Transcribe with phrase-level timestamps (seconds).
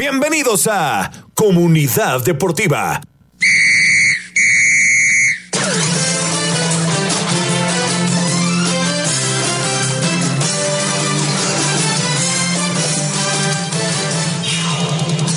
[0.00, 3.02] Bienvenidos a Comunidad Deportiva.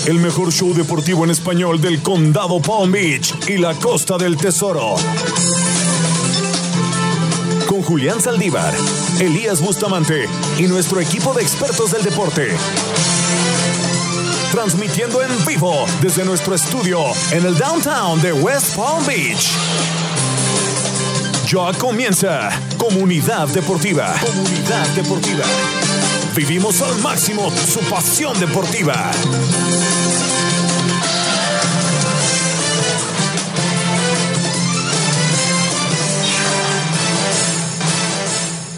[0.06, 4.96] El mejor show deportivo en español del condado Palm Beach y la costa del tesoro.
[7.68, 8.74] Con Julián Saldívar,
[9.20, 12.48] Elías Bustamante y nuestro equipo de expertos del deporte.
[14.54, 17.00] Transmitiendo en vivo desde nuestro estudio
[17.32, 19.50] en el downtown de West Palm Beach.
[21.48, 24.14] Ya comienza Comunidad Deportiva.
[24.24, 25.44] Comunidad Deportiva.
[26.36, 29.10] Vivimos al máximo su pasión deportiva.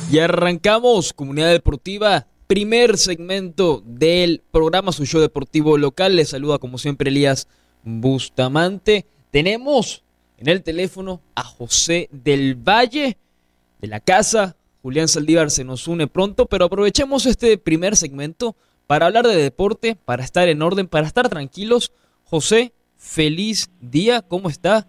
[0.09, 6.16] Y arrancamos Comunidad Deportiva, primer segmento del programa Su Deportivo Local.
[6.16, 7.48] Les saluda como siempre Elías
[7.84, 9.06] Bustamante.
[9.31, 10.03] Tenemos
[10.38, 13.17] en el teléfono a José del Valle
[13.81, 14.55] de la casa.
[14.83, 18.55] Julián Saldívar se nos une pronto, pero aprovechemos este primer segmento
[18.86, 21.92] para hablar de deporte, para estar en orden, para estar tranquilos.
[22.25, 24.88] José, feliz día, ¿cómo está?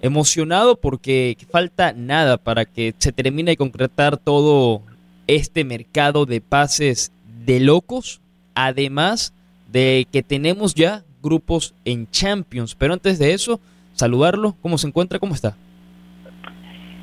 [0.00, 4.82] emocionado porque falta nada para que se termine de concretar todo
[5.28, 7.12] este mercado de pases
[7.46, 8.20] de locos,
[8.54, 9.32] además
[9.70, 12.74] de que tenemos ya grupos en Champions.
[12.74, 13.60] Pero antes de eso,
[13.92, 15.20] saludarlo, ¿cómo se encuentra?
[15.20, 15.56] ¿Cómo está?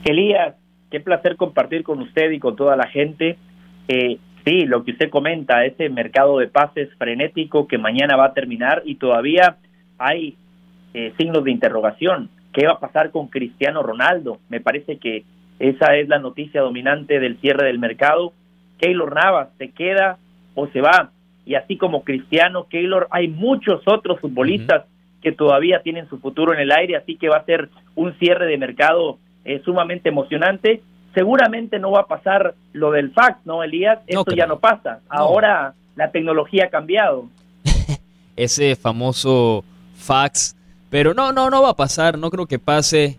[0.03, 0.55] Elías,
[0.91, 3.37] qué placer compartir con usted y con toda la gente.
[3.87, 8.33] Eh, sí, lo que usted comenta, ese mercado de pases frenético que mañana va a
[8.33, 9.57] terminar y todavía
[9.97, 10.35] hay
[10.93, 14.39] eh, signos de interrogación ¿Qué va a pasar con Cristiano Ronaldo?
[14.47, 15.25] Me parece que
[15.59, 18.33] esa es la noticia dominante del cierre del mercado.
[18.79, 20.17] Keylor Navas se queda
[20.53, 21.11] o se va.
[21.45, 24.85] Y así como Cristiano, Keylor, hay muchos otros futbolistas
[25.21, 28.45] que todavía tienen su futuro en el aire, así que va a ser un cierre
[28.47, 30.81] de mercado eh, sumamente emocionante.
[31.13, 33.99] Seguramente no va a pasar lo del fax, ¿no, Elías?
[34.07, 34.99] Esto ya no pasa.
[35.07, 37.27] Ahora la tecnología ha cambiado.
[38.35, 39.63] Ese famoso
[39.95, 40.55] fax
[40.95, 42.17] pero no, no, no va a pasar.
[42.17, 43.17] No creo que pase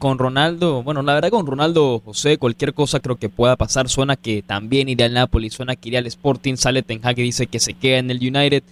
[0.00, 0.82] con Ronaldo.
[0.82, 3.88] Bueno, la verdad con Ronaldo, José, cualquier cosa creo que pueda pasar.
[3.88, 6.56] Suena que también irá al Napoli, suena que irá al Sporting.
[6.56, 8.64] Sale Ten dice que se queda en el United.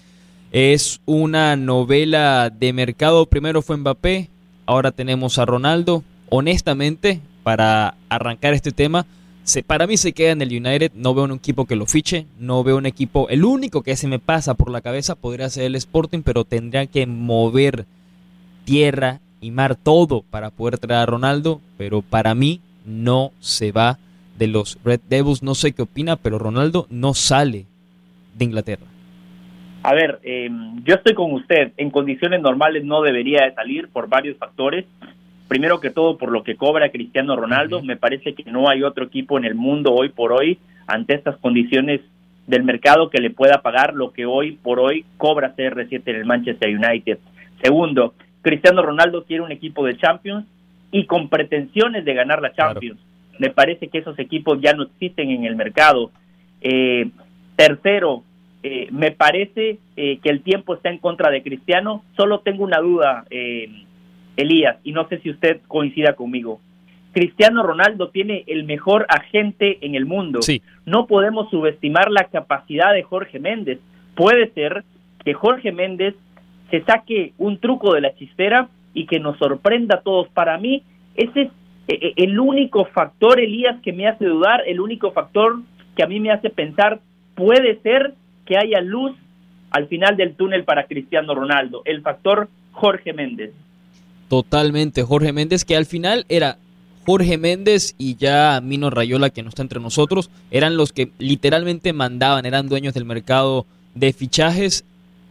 [0.51, 3.27] Es una novela de mercado.
[3.27, 4.31] Primero fue Mbappé,
[4.67, 6.03] ahora tenemos a Ronaldo.
[6.31, 9.07] Honestamente, para arrancar este tema,
[9.67, 10.93] para mí se queda en el United.
[10.95, 13.29] No veo un equipo que lo fiche, no veo un equipo.
[13.29, 16.87] El único que se me pasa por la cabeza podría ser el Sporting, pero tendría
[16.87, 17.85] que mover
[18.65, 23.99] tierra y mar, todo para poder traer a Ronaldo, pero para mí no se va
[24.39, 25.43] de los Red Devils.
[25.43, 27.67] No sé qué opina, pero Ronaldo no sale
[28.37, 28.87] de Inglaterra.
[29.83, 31.73] A ver, em, yo estoy con usted.
[31.77, 34.87] En condiciones normales no debería de salir por varios factores.
[35.47, 37.83] Primero que todo, por lo que cobra Cristiano Ronaldo.
[37.83, 41.37] Me parece que no hay otro equipo en el mundo hoy por hoy, ante estas
[41.39, 42.01] condiciones
[42.47, 46.27] del mercado, que le pueda pagar lo que hoy por hoy cobra CR7 en el
[46.27, 47.19] Manchester United.
[47.63, 48.15] Segundo,
[48.49, 50.47] Cristiano Ronaldo quiere un equipo de Champions
[50.91, 52.99] y con pretensiones de ganar la Champions.
[53.39, 56.11] Me parece que esos equipos ya no existen en el mercado.
[56.63, 57.11] Eh,
[57.57, 58.23] tercero,
[58.63, 62.03] eh, me parece eh, que el tiempo está en contra de Cristiano.
[62.17, 63.27] Solo tengo una duda,
[64.39, 66.59] Elías, y no sé si usted coincida conmigo.
[67.13, 70.41] Cristiano Ronaldo tiene el mejor agente en el mundo.
[70.87, 73.79] No podemos subestimar la capacidad de Jorge Méndez.
[74.15, 74.85] Puede ser
[75.23, 76.15] que Jorge Méndez
[76.71, 80.29] se saque un truco de la chistera y que nos sorprenda a todos.
[80.29, 80.83] Para mí,
[81.15, 81.49] ese es
[81.89, 85.61] eh, eh, el único factor, Elías, que me hace dudar, el único factor
[85.97, 87.01] que a mí me hace pensar,
[87.35, 88.15] puede ser
[88.47, 89.13] que haya luz
[89.71, 93.53] al final del túnel para Cristiano Ronaldo, el factor Jorge Méndez.
[94.29, 96.59] Totalmente, Jorge Méndez, que al final era
[97.07, 101.93] Jorge Méndez y ya Mino Rayola, que no está entre nosotros, eran los que literalmente
[101.93, 104.85] mandaban, eran dueños del mercado de fichajes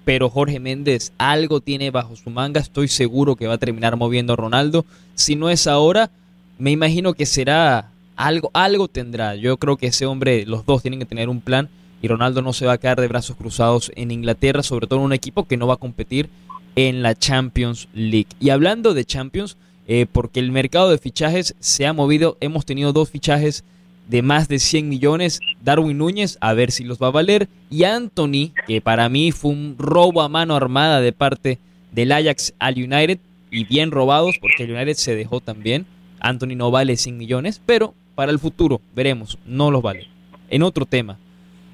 [0.07, 4.31] pero Jorge Méndez algo tiene bajo su manga, estoy seguro que va a terminar moviendo
[4.31, 4.85] a Ronaldo.
[5.15, 6.11] Si no es ahora,
[6.57, 9.35] me imagino que será algo, algo tendrá.
[9.35, 11.67] Yo creo que ese hombre, los dos tienen que tener un plan
[12.01, 15.05] y Ronaldo no se va a quedar de brazos cruzados en Inglaterra, sobre todo en
[15.07, 16.29] un equipo que no va a competir
[16.77, 18.29] en la Champions League.
[18.39, 19.57] Y hablando de Champions,
[19.89, 23.65] eh, porque el mercado de fichajes se ha movido, hemos tenido dos fichajes
[24.07, 25.39] de más de 100 millones.
[25.63, 27.47] Darwin Núñez, a ver si los va a valer.
[27.69, 31.59] Y Anthony, que para mí fue un robo a mano armada de parte
[31.91, 33.19] del Ajax al United.
[33.51, 35.85] Y bien robados, porque el United se dejó también.
[36.19, 40.07] Anthony no vale 100 millones, pero para el futuro veremos, no los vale.
[40.49, 41.17] En otro tema,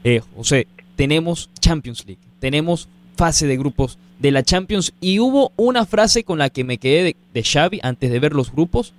[0.04, 4.94] eh, José, tenemos Champions League, tenemos fase de grupos de la Champions.
[5.00, 8.34] Y hubo una frase con la que me quedé de, de Xavi antes de ver
[8.34, 8.94] los grupos.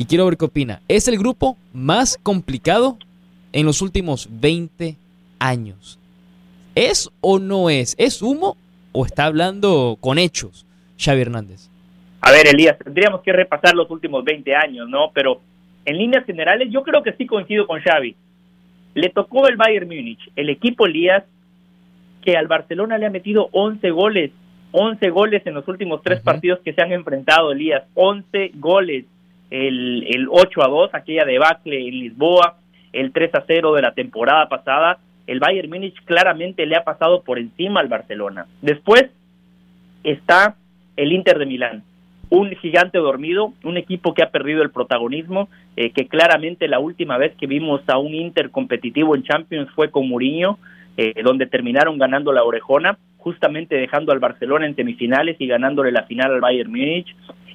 [0.00, 0.80] Y quiero ver qué opina.
[0.88, 2.96] Es el grupo más complicado
[3.52, 4.96] en los últimos 20
[5.38, 5.98] años.
[6.74, 7.96] ¿Es o no es?
[7.98, 8.56] ¿Es humo
[8.92, 10.64] o está hablando con hechos
[10.98, 11.68] Xavi Hernández?
[12.22, 15.10] A ver, Elías, tendríamos que repasar los últimos 20 años, ¿no?
[15.12, 15.42] Pero
[15.84, 18.16] en líneas generales yo creo que sí coincido con Xavi.
[18.94, 21.24] Le tocó el Bayern Múnich, el equipo Elías,
[22.22, 24.30] que al Barcelona le ha metido 11 goles,
[24.72, 29.04] 11 goles en los últimos tres partidos que se han enfrentado, Elías, 11 goles.
[29.50, 32.56] El, el 8 a 2, aquella debacle en Lisboa,
[32.92, 37.22] el 3 a 0 de la temporada pasada, el Bayern Múnich claramente le ha pasado
[37.22, 38.46] por encima al Barcelona.
[38.62, 39.10] Después
[40.02, 40.56] está
[40.96, 41.82] el Inter de Milán,
[42.30, 47.18] un gigante dormido, un equipo que ha perdido el protagonismo, eh, que claramente la última
[47.18, 50.58] vez que vimos a un Inter competitivo en Champions fue con Mourinho,
[50.96, 56.04] eh, donde terminaron ganando la orejona, justamente dejando al Barcelona en semifinales y ganándole la
[56.04, 57.14] final al Bayern Múnich.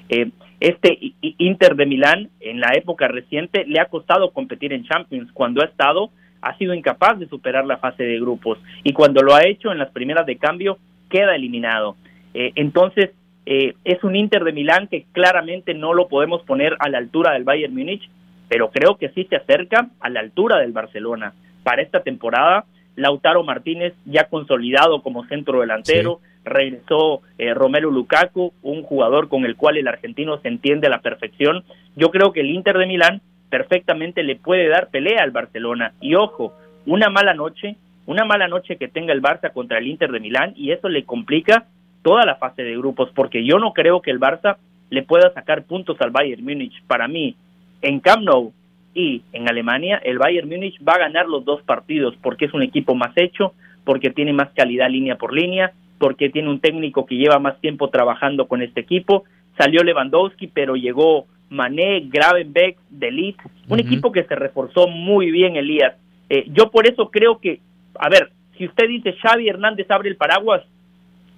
[0.10, 0.30] Eh,
[0.60, 5.62] este Inter de Milán en la época reciente le ha costado competir en Champions cuando
[5.62, 6.12] ha estado
[6.42, 9.80] ha sido incapaz de superar la fase de grupos y cuando lo ha hecho en
[9.80, 10.78] las primeras de cambio
[11.10, 11.96] queda eliminado.
[12.34, 13.12] Eh, entonces
[13.46, 17.34] eh, es un Inter de Milán que claramente no lo podemos poner a la altura
[17.34, 18.10] del Bayern Múnich,
[18.48, 21.34] pero creo que sí se acerca a la altura del Barcelona.
[21.64, 22.66] Para esta temporada,
[22.96, 29.56] Lautaro Martínez ya consolidado como centro delantero, regresó eh, Romelu Lukaku, un jugador con el
[29.56, 31.64] cual el argentino se entiende a la perfección.
[31.96, 35.94] Yo creo que el Inter de Milán perfectamente le puede dar pelea al Barcelona.
[36.02, 36.54] Y ojo,
[36.86, 37.76] una mala noche,
[38.06, 41.04] una mala noche que tenga el Barça contra el Inter de Milán y eso le
[41.04, 41.66] complica
[42.04, 44.58] toda la fase de grupos, porque yo no creo que el Barça
[44.92, 46.84] le pueda sacar puntos al Bayern Múnich.
[46.86, 47.36] Para mí,
[47.82, 48.54] en Camp Nou
[48.94, 52.62] y en Alemania, el Bayern Múnich va a ganar los dos partidos porque es un
[52.62, 53.54] equipo más hecho,
[53.84, 57.90] porque tiene más calidad línea por línea, porque tiene un técnico que lleva más tiempo
[57.90, 59.24] trabajando con este equipo.
[59.58, 63.38] Salió Lewandowski, pero llegó Mané, Gravenbeck, Delit,
[63.70, 65.96] un equipo que se reforzó muy bien, Elías.
[66.30, 67.62] Eh, yo por eso creo que,
[68.00, 70.64] a ver, si usted dice Xavi Hernández abre el paraguas,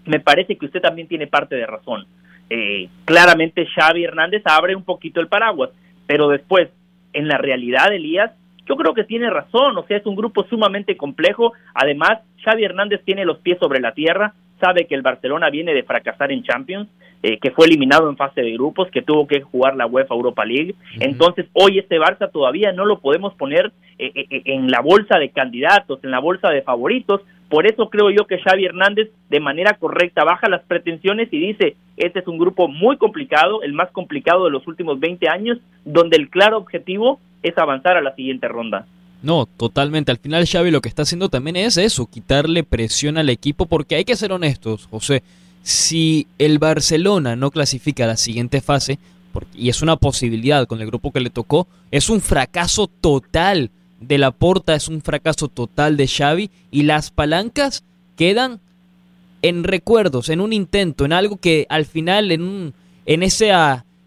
[0.06, 2.06] me parece que usted también tiene parte de razón.
[2.50, 5.70] Eh, claramente Xavi Hernández abre un poquito el paraguas,
[6.06, 6.70] pero después,
[7.14, 8.32] en la realidad, Elías,
[8.66, 11.54] yo creo que tiene razón, o sea, es un grupo sumamente complejo.
[11.74, 15.84] Además, Xavi Hernández tiene los pies sobre la tierra, sabe que el Barcelona viene de
[15.84, 16.90] fracasar en Champions,
[17.24, 20.46] eh, que fue eliminado en fase de grupos, que tuvo que jugar la UEFA Europa
[20.46, 20.76] League.
[21.00, 25.30] Entonces, hoy este Barça todavía no lo podemos poner eh, eh, en la bolsa de
[25.30, 27.22] candidatos, en la bolsa de favoritos.
[27.50, 31.76] Por eso creo yo que Xavi Hernández de manera correcta baja las pretensiones y dice,
[31.96, 36.18] este es un grupo muy complicado, el más complicado de los últimos 20 años, donde
[36.18, 38.86] el claro objetivo es avanzar a la siguiente ronda.
[39.22, 40.12] No, totalmente.
[40.12, 43.96] Al final Xavi lo que está haciendo también es eso, quitarle presión al equipo, porque
[43.96, 45.24] hay que ser honestos, José.
[45.64, 49.00] Si el Barcelona no clasifica a la siguiente fase,
[49.54, 54.18] y es una posibilidad con el grupo que le tocó, es un fracaso total de
[54.18, 57.84] la Porta, es un fracaso total de Xavi, y las palancas
[58.16, 58.60] quedan
[59.42, 62.74] en recuerdos, en un intento, en algo que al final, en, un,
[63.06, 63.52] en ese,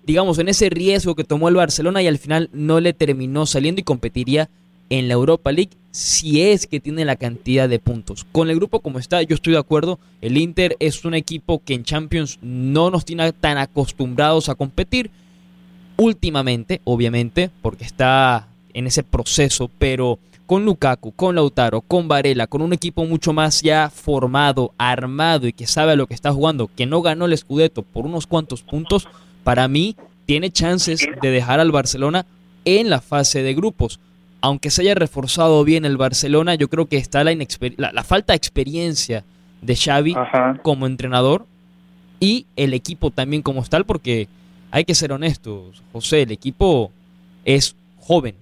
[0.05, 3.81] digamos, en ese riesgo que tomó el Barcelona y al final no le terminó saliendo
[3.81, 4.49] y competiría
[4.91, 8.25] en la Europa League si es que tiene la cantidad de puntos.
[8.31, 9.99] Con el grupo como está, yo estoy de acuerdo.
[10.21, 15.11] El Inter es un equipo que en Champions no nos tiene tan acostumbrados a competir.
[15.97, 22.62] Últimamente, obviamente, porque está en ese proceso, pero con Lukaku, con Lautaro, con Varela, con
[22.62, 26.71] un equipo mucho más ya formado, armado y que sabe a lo que está jugando,
[26.75, 29.07] que no ganó el Scudetto por unos cuantos puntos,
[29.45, 32.26] para mí tiene chances de dejar al Barcelona
[32.64, 34.00] en la fase de grupos
[34.40, 37.35] aunque se haya reforzado bien el Barcelona, yo creo que está la,
[37.76, 39.25] la, falta de experiencia
[39.61, 40.14] de Xavi
[40.62, 41.47] como entrenador
[42.18, 44.28] y el equipo también como tal, porque
[44.70, 46.90] hay que ser honestos, José, el equipo
[47.44, 48.35] es joven.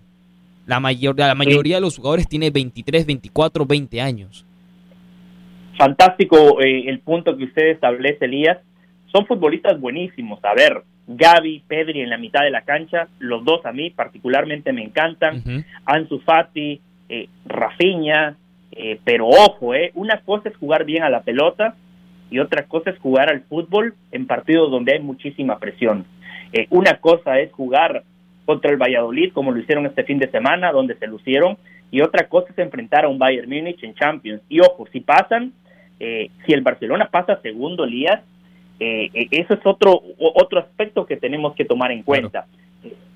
[0.66, 4.44] La, mayor, la mayoría de los jugadores tiene 23, 24, 20 años.
[5.78, 8.58] Fantástico eh, el punto que usted establece, Elías.
[9.10, 10.38] Son futbolistas buenísimos.
[10.44, 14.72] A ver, Gaby, Pedri en la mitad de la cancha, los dos a mí particularmente
[14.72, 18.36] me encantan, Ansu Fati, eh, Rafinha,
[18.72, 21.74] eh, pero ojo, eh, una cosa es jugar bien a la pelota
[22.30, 26.04] y otra cosa es jugar al fútbol en partidos donde hay muchísima presión.
[26.52, 28.04] Eh, una cosa es jugar
[28.44, 31.56] contra el Valladolid, como lo hicieron este fin de semana, donde se lucieron,
[31.90, 34.42] y otra cosa es enfrentar a un Bayern Múnich en Champions.
[34.48, 35.52] Y ojo, si pasan,
[35.98, 38.22] si el Barcelona pasa segundo, Elías,
[38.80, 42.47] eh, eh, eso es otro, otro aspecto que tenemos que tomar en cuenta.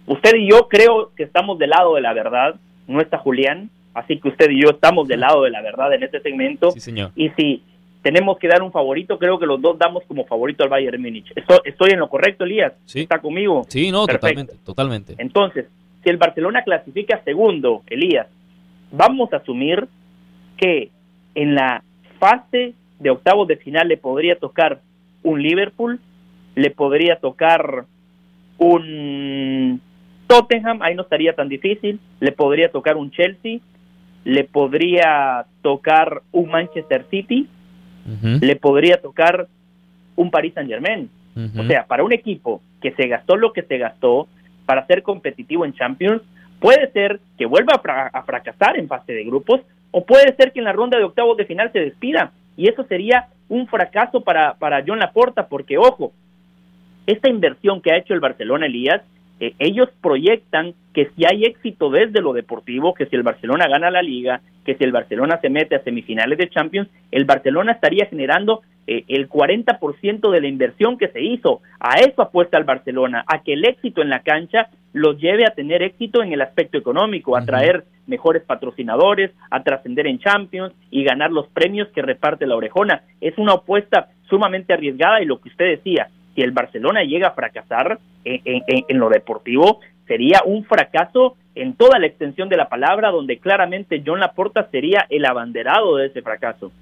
[0.07, 2.57] Usted y yo creo que estamos del lado de la verdad,
[2.89, 6.03] no está Julián, así que usted y yo estamos del lado de la verdad en
[6.03, 6.75] este segmento.
[7.15, 7.63] Y si
[8.03, 11.33] tenemos que dar un favorito, creo que los dos damos como favorito al Bayern Múnich.
[11.37, 12.73] Estoy, estoy en lo correcto, Elías.
[12.85, 13.03] Sí.
[13.03, 13.65] ¿Está conmigo?
[13.69, 15.15] Sí, no, totalmente, totalmente.
[15.19, 15.67] Entonces,
[16.03, 18.27] si el Barcelona clasifica segundo, Elías,
[18.91, 19.87] vamos a asumir
[20.57, 20.91] que
[21.37, 21.85] en la
[22.19, 24.81] fase de octavos de final le podría tocar
[25.23, 26.01] un Liverpool,
[26.55, 27.85] le podría tocar
[28.59, 29.81] un
[30.27, 33.61] Tottenham, ahí no estaría tan difícil, le podría tocar un Chelsea,
[34.25, 37.49] le podría tocar un Manchester City,
[38.41, 39.47] le podría tocar
[40.17, 41.09] un Paris Saint Germain.
[41.59, 44.29] O sea, para un equipo que se gastó lo que se gastó
[44.67, 46.23] para ser competitivo en Champions,
[46.61, 47.81] puede ser que vuelva
[48.13, 49.61] a, fracasar en fase de grupos
[49.91, 52.33] o puede ser que en la ronda de octavos de final se despida.
[52.57, 56.13] Y eso sería un fracaso para, para John Laporta, porque ojo,
[57.07, 59.03] esta inversión que ha hecho el Barcelona Elías
[59.41, 63.91] eh, ellos proyectan que si hay éxito desde lo deportivo, que si el Barcelona gana
[63.91, 68.07] la liga, que si el Barcelona se mete a semifinales de Champions, el Barcelona estaría
[68.07, 71.61] generando eh, el 40% de la inversión que se hizo.
[71.79, 75.55] A eso apuesta el Barcelona, a que el éxito en la cancha los lleve a
[75.55, 81.05] tener éxito en el aspecto económico, a traer mejores patrocinadores, a trascender en Champions y
[81.05, 83.03] ganar los premios que reparte la orejona.
[83.21, 87.35] Es una apuesta sumamente arriesgada y lo que usted decía, si el Barcelona llega a
[87.35, 93.39] fracasar en, lo deportivo, sería un fracaso en toda la extensión de la palabra, donde
[93.39, 96.73] claramente John Laporta sería el abanderado de ese fracaso.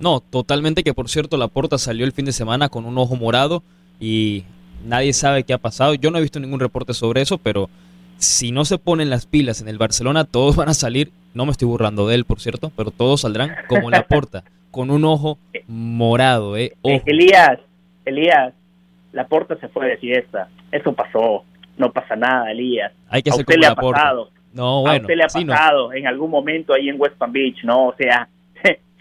[0.00, 3.62] No, totalmente que por cierto Laporta salió el fin de semana con un ojo morado
[4.00, 4.44] y
[4.84, 5.94] nadie sabe qué ha pasado.
[5.94, 7.70] Yo no he visto ningún reporte sobre eso, pero
[8.16, 11.52] si no se ponen las pilas en el Barcelona, todos van a salir, no me
[11.52, 16.56] estoy burlando de él, por cierto, pero todos saldrán como Laporta, con un ojo morado,
[16.56, 16.74] eh.
[16.82, 17.58] Elías,
[18.04, 18.54] Elías,
[19.12, 20.48] la porta se fue de fiesta.
[20.72, 21.44] Eso pasó.
[21.76, 22.92] No pasa nada, Elías.
[23.08, 24.30] Hay que a usted le ha pasado.
[24.52, 27.64] No, bueno, a usted le ha pasado en algún momento ahí en West Palm Beach,
[27.64, 27.88] ¿no?
[27.88, 28.28] O sea,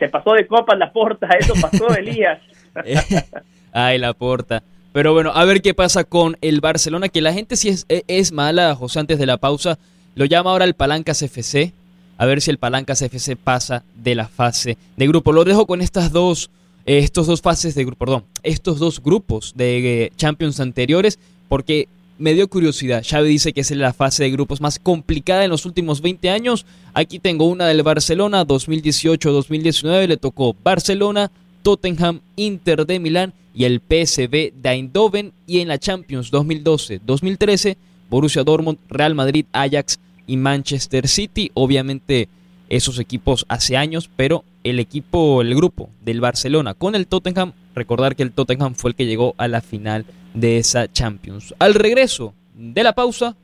[0.04, 2.40] se pasó de copas la porta, eso pasó, Elías.
[3.72, 4.64] Ay, la porta.
[4.92, 8.04] Pero bueno, a ver qué pasa con el Barcelona, que la gente sí es, e,
[8.08, 9.80] es mala, José, antes de la pausa.
[10.16, 11.74] Lo llama ahora el Palancas FC.
[12.18, 15.32] A ver si el Palancas FC pasa de la fase de grupo.
[15.32, 16.52] Lo dejo con estas dos
[16.86, 21.18] estos dos fases de perdón, estos dos grupos de eh, Champions anteriores,
[21.48, 23.04] porque me dio curiosidad.
[23.08, 26.66] Xavi dice que es la fase de grupos más complicada en los últimos 20 años.
[26.94, 31.32] Aquí tengo una del Barcelona 2018-2019, le tocó Barcelona,
[31.64, 37.78] Tottenham, Inter de Milán y el PSV de Eindhoven y en la Champions 2012-2013
[38.10, 41.50] Borussia Dortmund, Real Madrid, Ajax y Manchester City.
[41.56, 42.30] Obviamente
[42.70, 48.16] esos equipos hace años, pero el equipo, el grupo del Barcelona con el Tottenham, recordar
[48.16, 51.54] que el Tottenham fue el que llegó a la final de esa Champions.
[51.60, 53.36] Al regreso de la pausa,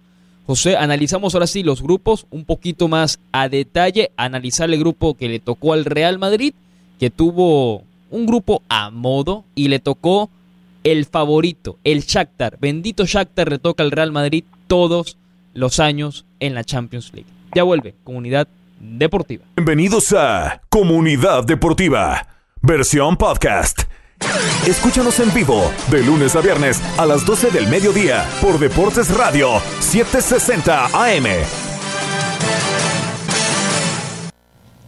[0.45, 5.29] José, analizamos ahora sí los grupos un poquito más a detalle, analizar el grupo que
[5.29, 6.53] le tocó al Real Madrid,
[6.99, 10.29] que tuvo un grupo a modo y le tocó
[10.83, 12.57] el favorito, el Shakhtar.
[12.59, 15.17] Bendito Shakhtar le toca al Real Madrid todos
[15.53, 17.29] los años en la Champions League.
[17.53, 18.47] Ya vuelve, comunidad
[18.79, 19.45] deportiva.
[19.55, 22.27] Bienvenidos a Comunidad Deportiva,
[22.61, 23.83] versión podcast.
[24.67, 29.59] Escúchanos en vivo de lunes a viernes a las 12 del mediodía por Deportes Radio
[29.79, 31.25] 760 AM.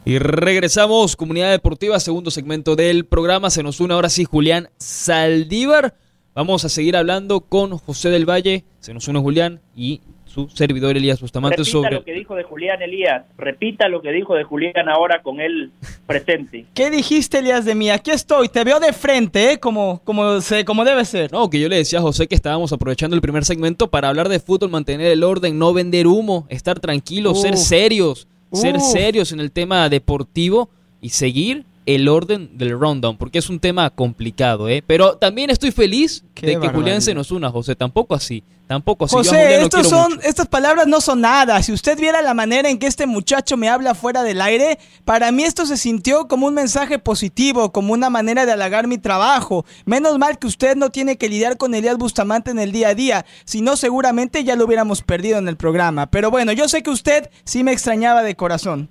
[0.03, 3.49] Y regresamos, Comunidad Deportiva, segundo segmento del programa.
[3.49, 5.95] Se nos une ahora sí Julián Saldívar.
[6.33, 8.65] Vamos a seguir hablando con José del Valle.
[8.79, 10.01] Se nos une Julián y
[10.33, 11.91] su servidor Elías Bustamante Repita sobre...
[11.91, 15.71] lo que dijo de Julián Elías, repita lo que dijo de Julián ahora con él
[16.07, 16.65] presente.
[16.73, 17.89] ¿Qué dijiste Elías de mí?
[17.89, 19.59] Aquí estoy, te veo de frente, ¿eh?
[19.59, 21.31] Como, como, se, como debe ser.
[21.31, 24.29] No, que yo le decía a José que estábamos aprovechando el primer segmento para hablar
[24.29, 29.41] de fútbol, mantener el orden, no vender humo, estar tranquilos, ser serios, ser serios en
[29.41, 30.69] el tema deportivo
[31.01, 34.83] y seguir el orden del rundown, porque es un tema complicado, ¿eh?
[34.85, 37.75] Pero también estoy feliz de que Julián se nos una, José.
[37.75, 39.15] Tampoco así, tampoco así.
[39.15, 41.61] José, estos son, estas palabras no son nada.
[41.63, 45.31] Si usted viera la manera en que este muchacho me habla fuera del aire, para
[45.31, 49.65] mí esto se sintió como un mensaje positivo, como una manera de halagar mi trabajo.
[49.85, 52.95] Menos mal que usted no tiene que lidiar con Elías Bustamante en el día a
[52.95, 56.11] día, si no seguramente ya lo hubiéramos perdido en el programa.
[56.11, 58.89] Pero bueno, yo sé que usted sí me extrañaba de corazón.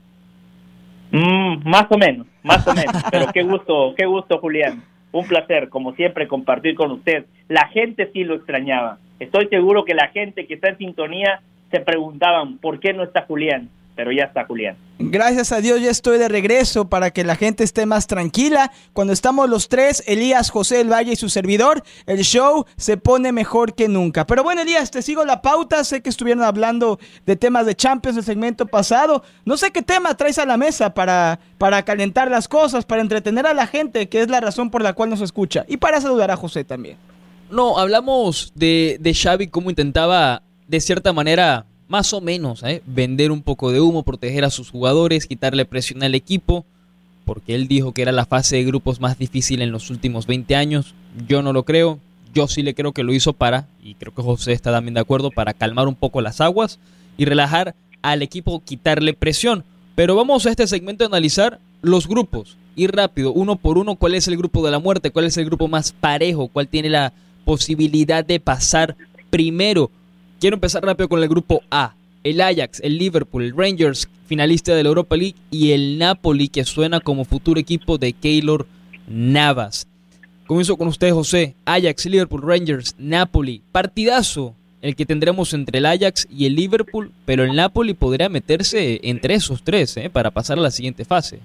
[1.12, 3.02] Mm, más o menos, más o menos.
[3.11, 4.83] Pero qué gusto, qué gusto, Julián.
[5.12, 7.26] Un placer, como siempre, compartir con usted.
[7.49, 8.99] La gente sí lo extrañaba.
[9.19, 11.40] Estoy seguro que la gente que está en sintonía
[11.71, 13.69] se preguntaban por qué no está Julián.
[13.94, 14.76] Pero ya está Julián.
[14.99, 18.70] Gracias a Dios ya estoy de regreso para que la gente esté más tranquila.
[18.92, 23.32] Cuando estamos los tres, Elías, José El Valle y su servidor, el show se pone
[23.32, 24.26] mejor que nunca.
[24.26, 25.85] Pero bueno, Elías, te sigo la pauta.
[25.85, 29.23] Sé que estuvieron hablando de temas de Champions el segmento pasado.
[29.44, 33.47] No sé qué tema traes a la mesa para, para calentar las cosas, para entretener
[33.47, 35.64] a la gente, que es la razón por la cual nos escucha.
[35.66, 36.99] Y para saludar a José también.
[37.50, 42.82] No, hablamos de, de Xavi, cómo intentaba, de cierta manera, más o menos, ¿eh?
[42.87, 46.64] vender un poco de humo, proteger a sus jugadores, quitarle presión al equipo,
[47.25, 50.54] porque él dijo que era la fase de grupos más difícil en los últimos 20
[50.54, 50.94] años.
[51.26, 51.99] Yo no lo creo,
[52.32, 55.00] yo sí le creo que lo hizo para, y creo que José está también de
[55.00, 56.78] acuerdo, para calmar un poco las aguas
[57.18, 59.64] y relajar al equipo, quitarle presión.
[59.97, 64.14] Pero vamos a este segmento a analizar los grupos, ir rápido, uno por uno, cuál
[64.14, 67.12] es el grupo de la muerte, cuál es el grupo más parejo, cuál tiene la
[67.44, 68.97] posibilidad de pasar
[69.30, 69.90] primero.
[70.40, 71.92] Quiero empezar rápido con el grupo A.
[72.25, 76.64] El Ajax, el Liverpool, el Rangers, finalista de la Europa League, y el Napoli, que
[76.64, 78.66] suena como futuro equipo de Keylor
[79.06, 79.87] Navas.
[80.47, 81.56] Comienzo con usted, José.
[81.66, 83.61] Ajax, Liverpool, Rangers, Napoli.
[83.70, 88.99] Partidazo el que tendremos entre el Ajax y el Liverpool, pero el Napoli podría meterse
[89.02, 90.09] entre esos tres ¿eh?
[90.09, 91.40] para pasar a la siguiente fase.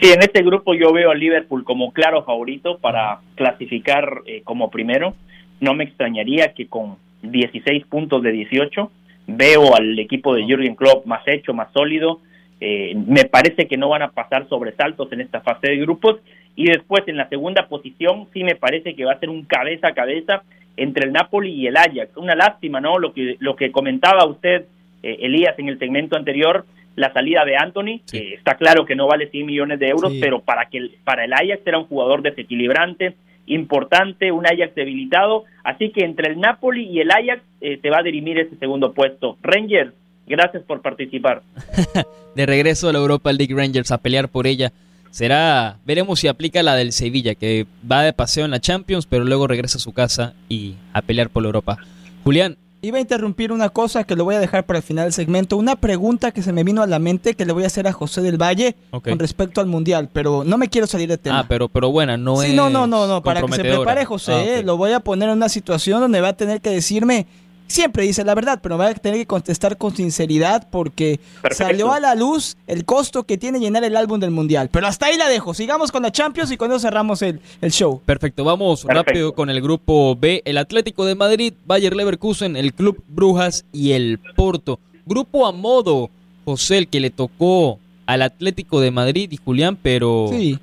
[0.00, 4.70] Sí, en este grupo yo veo al Liverpool como claro favorito para clasificar eh, como
[4.70, 5.16] primero.
[5.60, 8.90] No me extrañaría que con 16 puntos de 18
[9.28, 12.20] veo al equipo de Jürgen Klopp más hecho, más sólido.
[12.60, 16.16] Eh, me parece que no van a pasar sobresaltos en esta fase de grupos.
[16.56, 19.88] Y después en la segunda posición sí me parece que va a ser un cabeza
[19.88, 20.42] a cabeza
[20.76, 22.16] entre el Napoli y el Ajax.
[22.16, 22.98] Una lástima, ¿no?
[22.98, 24.64] Lo que, lo que comentaba usted,
[25.02, 26.64] eh, Elías, en el segmento anterior,
[26.96, 30.66] la salida de Anthony, está claro que no vale 100 millones de euros, pero para
[30.66, 33.14] que el, para el Ajax era un jugador desequilibrante,
[33.48, 37.98] importante, un Ajax debilitado, así que entre el Napoli y el Ajax eh, te va
[37.98, 39.36] a dirimir ese segundo puesto.
[39.42, 39.92] Rangers,
[40.26, 41.42] gracias por participar.
[42.34, 44.72] de regreso a la Europa League Rangers a pelear por ella.
[45.10, 49.24] Será, veremos si aplica la del Sevilla, que va de paseo en la Champions, pero
[49.24, 51.78] luego regresa a su casa y a pelear por la Europa.
[52.24, 55.12] Julián, Iba a interrumpir una cosa que lo voy a dejar para el final del
[55.12, 55.56] segmento.
[55.56, 57.92] Una pregunta que se me vino a la mente que le voy a hacer a
[57.92, 61.40] José del Valle con respecto al Mundial, pero no me quiero salir de tema.
[61.40, 62.50] Ah, pero, pero bueno, no es.
[62.50, 63.20] Sí, no, no, no, no.
[63.20, 66.20] Para que se prepare José, ah, eh, lo voy a poner en una situación donde
[66.20, 67.26] va a tener que decirme
[67.68, 71.20] siempre dice la verdad, pero va a tener que contestar con sinceridad porque
[71.52, 74.68] salió a la luz el costo que tiene llenar el álbum del Mundial.
[74.72, 75.54] Pero hasta ahí la dejo.
[75.54, 78.00] Sigamos con la Champions y con eso cerramos el, show.
[78.04, 80.42] Perfecto, vamos rápido con el grupo B.
[80.44, 84.80] El Atlético de Madrid, Bayer Leverkusen, el Club Brujas y el Porto.
[85.06, 86.10] Grupo a modo,
[86.44, 90.28] José, el que le tocó al Atlético de Madrid y Julián, pero...
[90.32, 90.58] Sí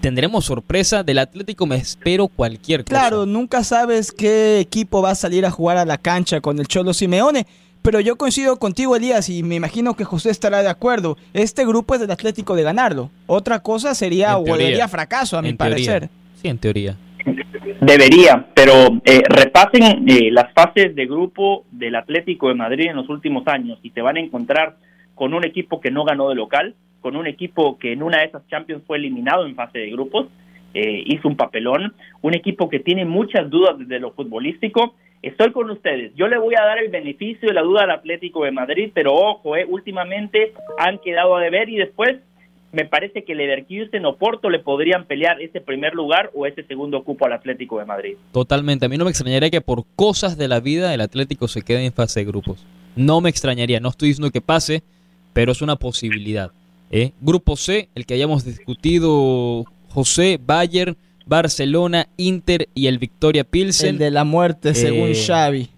[0.00, 1.02] tendremos sorpresa.
[1.02, 3.00] Del Atlético me espero cualquier cosa.
[3.00, 6.66] Claro, nunca sabes qué equipo va a salir a jugar a la cancha con el
[6.66, 7.46] Cholo Simeone.
[7.82, 11.16] Pero yo coincido contigo, Elías, y me imagino que José estará de acuerdo.
[11.32, 13.10] Este grupo es del Atlético de ganarlo.
[13.26, 16.08] Otra cosa sería, o volvería fracaso, a mi parecer.
[16.34, 16.96] Sí, en teoría.
[17.80, 23.08] Debería, pero eh, repasen eh, las fases de grupo del Atlético de Madrid en los
[23.08, 24.76] últimos años y te van a encontrar
[25.14, 26.74] con un equipo que no ganó de local,
[27.08, 30.26] con un equipo que en una de esas Champions fue eliminado en fase de grupos,
[30.74, 34.94] eh, hizo un papelón, un equipo que tiene muchas dudas desde lo futbolístico.
[35.22, 36.14] Estoy con ustedes.
[36.16, 39.14] Yo le voy a dar el beneficio de la duda al Atlético de Madrid, pero
[39.14, 42.18] ojo, eh, últimamente han quedado a deber y después
[42.72, 47.04] me parece que Leverkusen o Porto le podrían pelear ese primer lugar o ese segundo
[47.04, 48.16] cupo al Atlético de Madrid.
[48.32, 48.84] Totalmente.
[48.84, 51.86] A mí no me extrañaría que por cosas de la vida el Atlético se quede
[51.86, 52.66] en fase de grupos.
[52.96, 53.80] No me extrañaría.
[53.80, 54.82] No estoy diciendo que pase,
[55.32, 56.50] pero es una posibilidad.
[56.90, 57.12] ¿Eh?
[57.20, 60.96] Grupo C, el que hayamos discutido, José, Bayern,
[61.26, 63.90] Barcelona, Inter y el Victoria Pilsen.
[63.90, 65.70] El de la muerte, según eh, Xavi.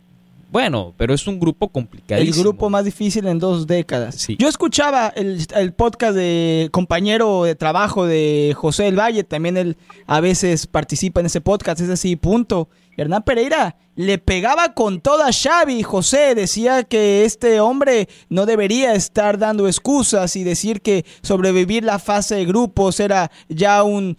[0.51, 2.37] Bueno, pero es un grupo complicadísimo.
[2.37, 4.27] El grupo más difícil en dos décadas.
[4.37, 9.77] Yo escuchaba el, el, podcast de compañero de trabajo de José del Valle, también él
[10.07, 12.69] a veces participa en ese podcast, es así, punto.
[13.01, 15.83] Hernán Pereira le pegaba con toda Xavi.
[15.83, 21.99] José decía que este hombre no debería estar dando excusas y decir que sobrevivir la
[21.99, 24.19] fase de grupos era ya un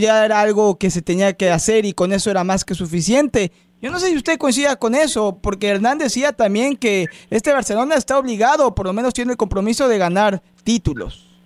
[0.00, 3.50] ya era algo que se tenía que hacer y con eso era más que suficiente.
[3.82, 7.96] Yo no sé si usted coincida con eso, porque Hernán decía también que este Barcelona
[7.96, 11.36] está obligado, por lo menos tiene el compromiso de ganar títulos.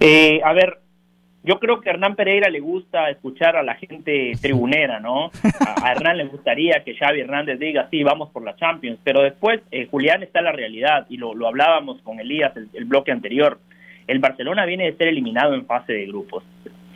[0.00, 0.81] Eh, a ver,
[1.44, 5.30] yo creo que a Hernán Pereira le gusta escuchar a la gente tribunera, ¿no?
[5.82, 9.60] A, Hernán le gustaría que Xavi Hernández diga, sí, vamos por la Champions, pero después,
[9.70, 13.58] eh, Julián, está la realidad, y lo, hablábamos con Elías el, el bloque anterior.
[14.06, 16.44] El Barcelona viene de ser eliminado en fase de grupos.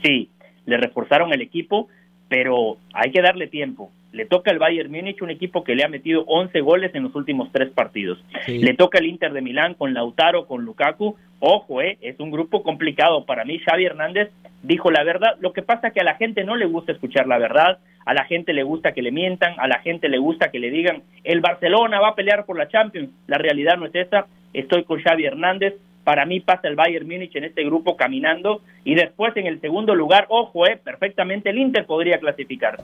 [0.03, 0.31] Sí,
[0.65, 1.89] le reforzaron el equipo,
[2.29, 3.91] pero hay que darle tiempo.
[4.12, 7.15] Le toca al Bayern Múnich, un equipo que le ha metido 11 goles en los
[7.15, 8.19] últimos tres partidos.
[8.47, 11.17] Le toca el Inter de Milán con Lautaro, con Lukaku.
[11.39, 13.27] Ojo, eh, es un grupo complicado.
[13.27, 14.31] Para mí, Xavi Hernández
[14.62, 15.37] dijo la verdad.
[15.41, 18.14] Lo que pasa es que a la gente no le gusta escuchar la verdad, a
[18.14, 21.03] la gente le gusta que le mientan, a la gente le gusta que le digan,
[21.25, 23.11] el Barcelona va a pelear por la Champions.
[23.27, 24.27] La realidad no es esa.
[24.55, 25.75] Estoy con Xavi Hernández.
[26.05, 29.97] Para mí pasa el Bayern Múnich en este grupo caminando y después en el segundo
[29.97, 32.81] lugar, ojo, eh, perfectamente el Inter podría clasificar.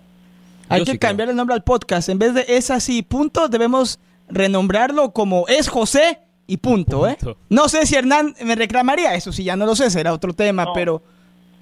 [0.69, 2.09] Hay que cambiar el nombre al podcast.
[2.09, 7.17] En vez de es así, punto, debemos renombrarlo como es José y punto, ¿eh?
[7.49, 10.73] No sé si Hernán me reclamaría eso, si ya no lo sé, será otro tema,
[10.75, 11.01] pero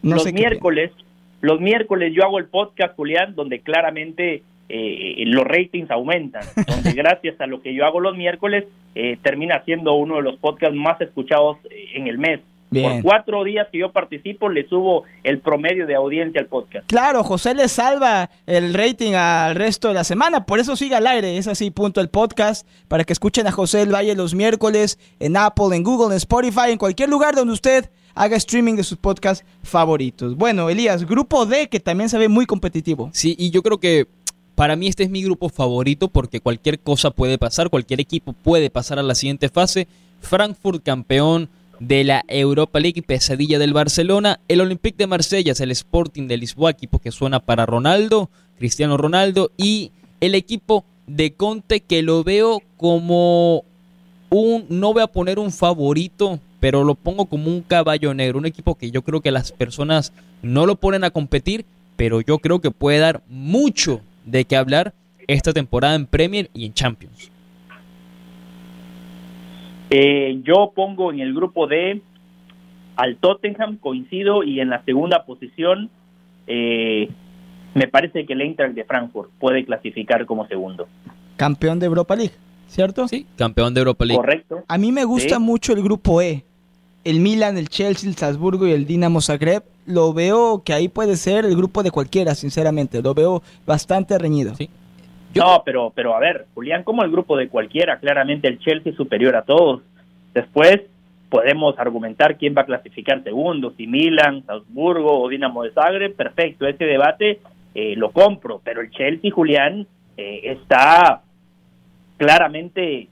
[0.02, 0.92] no los miércoles,
[1.40, 7.40] los miércoles yo hago el podcast, Julián, donde claramente eh, los ratings aumentan, donde gracias
[7.40, 11.00] a lo que yo hago los miércoles eh, termina siendo uno de los podcasts más
[11.00, 12.40] escuchados eh, en el mes.
[12.70, 16.86] Por cuatro días que yo participo, le subo el promedio de audiencia al podcast.
[16.86, 21.08] Claro, José le salva el rating al resto de la semana, por eso sigue al
[21.08, 25.00] aire, es así, punto el podcast, para que escuchen a José el Valle los miércoles
[25.18, 28.98] en Apple, en Google, en Spotify, en cualquier lugar donde usted haga streaming de sus
[28.98, 30.36] podcasts favoritos.
[30.36, 33.10] Bueno, Elías, grupo D, que también se ve muy competitivo.
[33.12, 34.06] Sí, y yo creo que
[34.54, 38.70] para mí este es mi grupo favorito porque cualquier cosa puede pasar, cualquier equipo puede
[38.70, 39.88] pasar a la siguiente fase.
[40.20, 46.28] Frankfurt campeón de la Europa League, pesadilla del Barcelona, el Olympique de Marsella, el Sporting
[46.28, 52.02] de Lisboa, equipo que suena para Ronaldo, Cristiano Ronaldo, y el equipo de Conte que
[52.02, 53.64] lo veo como
[54.28, 58.46] un, no voy a poner un favorito, pero lo pongo como un caballo negro, un
[58.46, 61.64] equipo que yo creo que las personas no lo ponen a competir,
[61.96, 64.94] pero yo creo que puede dar mucho de qué hablar
[65.26, 67.30] esta temporada en Premier y en Champions.
[69.90, 72.00] Eh, yo pongo en el grupo D
[72.96, 75.90] al Tottenham, coincido, y en la segunda posición
[76.46, 77.08] eh,
[77.74, 80.86] me parece que el Eintracht de Frankfurt puede clasificar como segundo.
[81.36, 82.34] Campeón de Europa League,
[82.66, 83.08] ¿cierto?
[83.08, 84.20] Sí, campeón de Europa League.
[84.20, 84.64] Correcto.
[84.68, 86.44] A mí me gusta mucho el grupo E.
[87.04, 91.16] El Milan, el Chelsea, el Salzburgo y el Dinamo Zagreb lo veo que ahí puede
[91.16, 93.02] ser el grupo de cualquiera, sinceramente.
[93.02, 94.54] Lo veo bastante reñido.
[95.34, 98.96] No, pero, pero a ver, Julián, como el grupo de cualquiera, claramente el Chelsea es
[98.96, 99.82] superior a todos.
[100.34, 100.82] Después
[101.28, 106.66] podemos argumentar quién va a clasificar segundo, si Milan, Salzburgo o Dinamo de Zagreb, perfecto,
[106.66, 107.40] ese debate
[107.74, 109.86] eh, lo compro, pero el Chelsea, Julián,
[110.16, 111.22] eh, está
[112.16, 113.08] claramente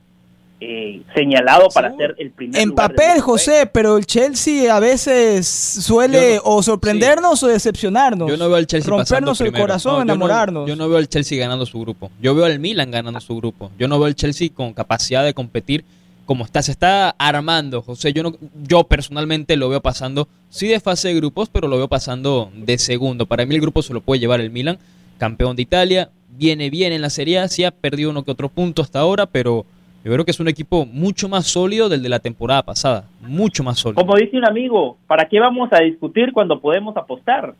[0.61, 2.61] eh, señalado para ser el primer.
[2.61, 8.29] En papel, José, pero el Chelsea a veces suele o sorprendernos o decepcionarnos.
[8.29, 10.69] Yo no veo al Chelsea rompernos el corazón, enamorarnos.
[10.69, 12.11] Yo no, veo al Chelsea ganando su grupo.
[12.21, 13.71] Yo veo al Milan ganando su grupo.
[13.79, 15.85] Yo no veo al Chelsea con capacidad de competir
[16.27, 16.61] como está.
[16.61, 18.13] Se está armando, José.
[18.13, 21.89] Yo no, yo personalmente lo veo pasando, sí de fase de grupos, pero lo veo
[21.89, 23.27] pasando de segundo.
[23.27, 24.79] Para mí el grupo se lo puede llevar el Milan,
[25.19, 26.11] campeón de Italia.
[26.37, 29.27] Viene bien en la Serie A, sí ha perdido uno que otro punto hasta ahora,
[29.27, 29.65] pero
[30.09, 33.63] yo creo que es un equipo mucho más sólido del de la temporada pasada, mucho
[33.63, 34.01] más sólido.
[34.01, 37.55] Como dice un amigo, ¿para qué vamos a discutir cuando podemos apostar?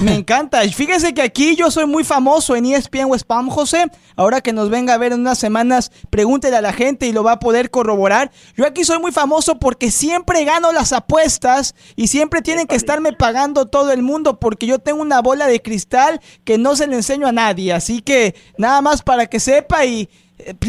[0.00, 0.60] Me encanta.
[0.62, 3.86] Fíjese que aquí yo soy muy famoso en ESPN o Spam, José.
[4.16, 7.24] Ahora que nos venga a ver en unas semanas, pregúntele a la gente y lo
[7.24, 8.30] va a poder corroborar.
[8.54, 13.14] Yo aquí soy muy famoso porque siempre gano las apuestas y siempre tienen que estarme
[13.14, 16.96] pagando todo el mundo porque yo tengo una bola de cristal que no se le
[16.96, 17.72] enseño a nadie.
[17.72, 20.08] Así que nada más para que sepa y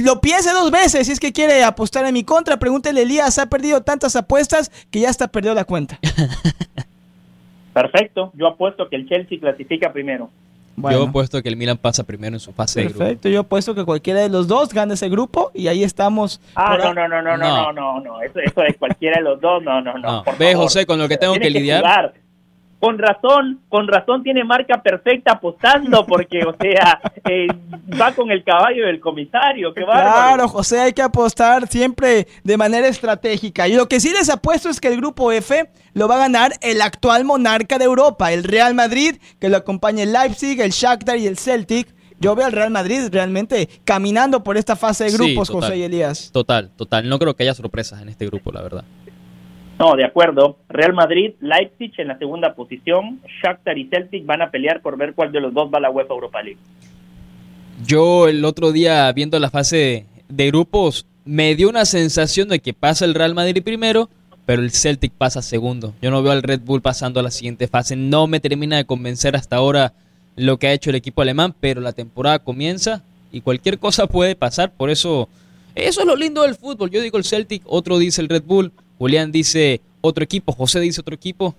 [0.03, 2.57] lo piense dos veces si es que quiere apostar en mi contra.
[2.57, 5.99] Pregúntele, Elías, ha perdido tantas apuestas que ya está perdió la cuenta.
[7.73, 10.29] Perfecto, yo apuesto que el Chelsea clasifica primero.
[10.77, 13.29] Yo apuesto que el Milan pasa primero en su fase Perfecto, de grupo.
[13.29, 16.41] yo apuesto que cualquiera de los dos gane ese grupo y ahí estamos.
[16.53, 19.63] Ah, no, no, no, no, no, no, no, eso, eso de cualquiera de los dos,
[19.63, 20.23] no, no, no.
[20.37, 22.13] Ve, José, con lo que tengo que, lidiar
[22.79, 27.47] con razón, con razón tiene marca perfecta apostando, porque, o sea, eh,
[27.99, 32.87] va con el caballo del comisario, qué Claro, José, hay que apostar siempre de manera
[32.87, 33.67] estratégica.
[33.67, 36.53] Y lo que sí les apuesto es que el grupo F lo va a ganar
[36.61, 41.17] el actual monarca de Europa, el Real Madrid, que lo acompaña el Leipzig, el Shakhtar
[41.17, 41.95] y el Celtic.
[42.19, 46.31] Yo veo al Real Madrid realmente caminando por esta fase de grupos, José y Elías.
[46.31, 47.07] Total, total.
[47.09, 48.85] No creo que haya sorpresas en este grupo, la verdad.
[49.77, 50.57] No, de acuerdo.
[50.69, 55.13] Real Madrid, Leipzig en la segunda posición, Shakhtar y Celtic van a pelear por ver
[55.13, 56.59] cuál de los dos va a la UEFA Europa League.
[57.85, 62.73] Yo el otro día viendo la fase de grupos me dio una sensación de que
[62.73, 64.09] pasa el Real Madrid primero,
[64.45, 65.93] pero el Celtic pasa segundo.
[66.01, 67.95] Yo no veo al Red Bull pasando a la siguiente fase.
[67.95, 69.93] No me termina de convencer hasta ahora
[70.35, 74.35] lo que ha hecho el equipo alemán, pero la temporada comienza y cualquier cosa puede
[74.35, 74.71] pasar.
[74.71, 75.27] Por eso,
[75.73, 76.91] eso es lo lindo del fútbol.
[76.91, 78.71] Yo digo el Celtic, otro dice el Red Bull.
[78.97, 81.55] Julián dice otro equipo, José dice otro equipo.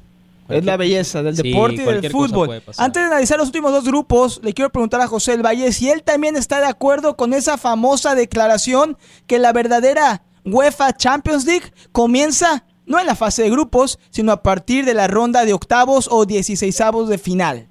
[0.49, 2.63] Es la belleza del deporte y del fútbol.
[2.79, 5.91] Antes de analizar los últimos dos grupos, le quiero preguntar a José El Valle si
[5.91, 8.97] él también está de acuerdo con esa famosa declaración
[9.27, 14.43] que la verdadera UEFA Champions League comienza no en la fase de grupos, sino a
[14.43, 17.67] partir de la ronda de octavos o dieciséisavos de final.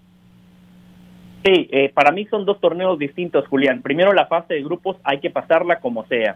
[1.45, 3.82] Sí, eh, para mí son dos torneos distintos, Julián.
[3.82, 6.36] Primero la fase de grupos hay que pasarla como sea,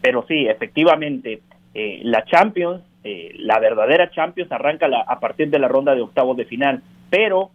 [0.00, 1.42] pero sí, efectivamente,
[1.74, 6.36] eh, la Champions, eh, la verdadera Champions arranca a partir de la ronda de octavos
[6.36, 7.50] de final, pero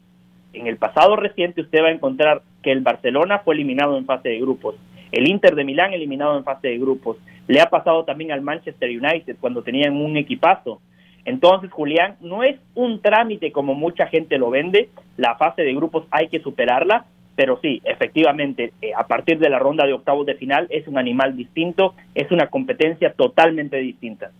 [0.53, 4.29] en el pasado reciente usted va a encontrar que el Barcelona fue eliminado en fase
[4.29, 4.75] de grupos,
[5.11, 8.89] el Inter de Milán eliminado en fase de grupos, le ha pasado también al Manchester
[8.89, 10.81] United cuando tenían un equipazo.
[11.25, 16.05] Entonces, Julián, no es un trámite como mucha gente lo vende, la fase de grupos
[16.11, 17.05] hay que superarla,
[17.39, 20.97] pero sí, efectivamente, eh, a partir de la ronda de octavos de final es un
[20.97, 24.31] animal distinto, es una competencia totalmente distinta.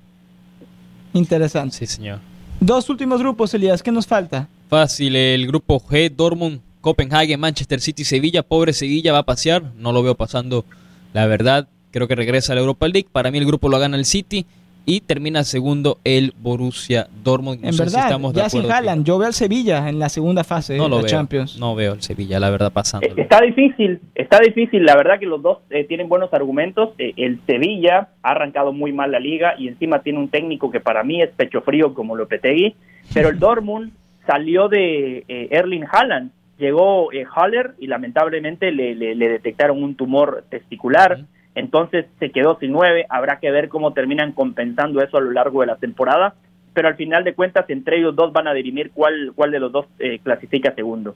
[1.13, 1.77] Interesante.
[1.77, 2.19] Sí, señor.
[2.59, 4.49] Dos últimos grupos, Elías, ¿qué nos falta?
[4.67, 8.43] Fácil, el grupo G, Dortmund, Copenhague, Manchester City, Sevilla.
[8.43, 10.65] Pobre Sevilla va a pasear, no lo veo pasando,
[11.13, 11.69] la verdad.
[11.91, 13.07] Creo que regresa a la Europa League.
[13.09, 14.45] Para mí el grupo lo gana el City
[14.89, 17.63] y termina segundo el Borussia Dortmund.
[17.63, 21.03] en verdad, ya sin Haaland, yo veo al Sevilla en la segunda fase de la
[21.03, 21.59] Champions.
[21.59, 23.07] No veo al Sevilla, la verdad, pasando.
[23.07, 24.83] Eh, está difícil, está difícil.
[24.83, 26.89] La verdad que los dos eh, tienen buenos argumentos.
[26.97, 30.79] Eh, el Sevilla ha arrancado muy mal la liga y encima tiene un técnico que
[30.79, 32.75] para mí es pecho frío como Lopetegui.
[33.13, 33.91] Pero el Dortmund
[34.25, 36.31] salió de Erling Haaland.
[36.57, 41.25] Llegó Haller y lamentablemente le, detectaron un tumor testicular
[41.55, 45.61] entonces se quedó sin nueve, habrá que ver cómo terminan compensando eso a lo largo
[45.61, 46.35] de la temporada,
[46.73, 49.71] pero al final de cuentas entre ellos dos van a dirimir cuál, cuál de los
[49.71, 51.15] dos eh, clasifica segundo.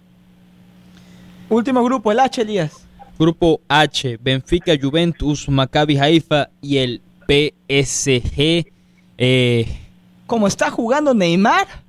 [1.50, 2.88] Último grupo, el H, Elías.
[3.20, 8.66] Grupo H, Benfica, Juventus, Maccabi Haifa y el PSG.
[9.18, 9.68] Eh,
[10.26, 11.83] ¿Cómo está jugando Neymar?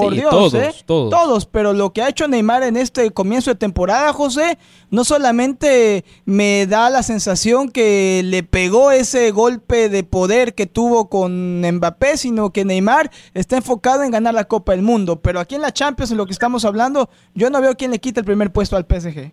[0.00, 0.70] Por Dios, todos, ¿eh?
[0.84, 1.10] todos.
[1.10, 4.58] Todos, pero lo que ha hecho Neymar en este comienzo de temporada, José,
[4.90, 11.08] no solamente me da la sensación que le pegó ese golpe de poder que tuvo
[11.08, 15.20] con Mbappé, sino que Neymar está enfocado en ganar la Copa del Mundo.
[15.20, 17.98] Pero aquí en la Champions, en lo que estamos hablando, yo no veo quién le
[17.98, 19.32] quita el primer puesto al PSG.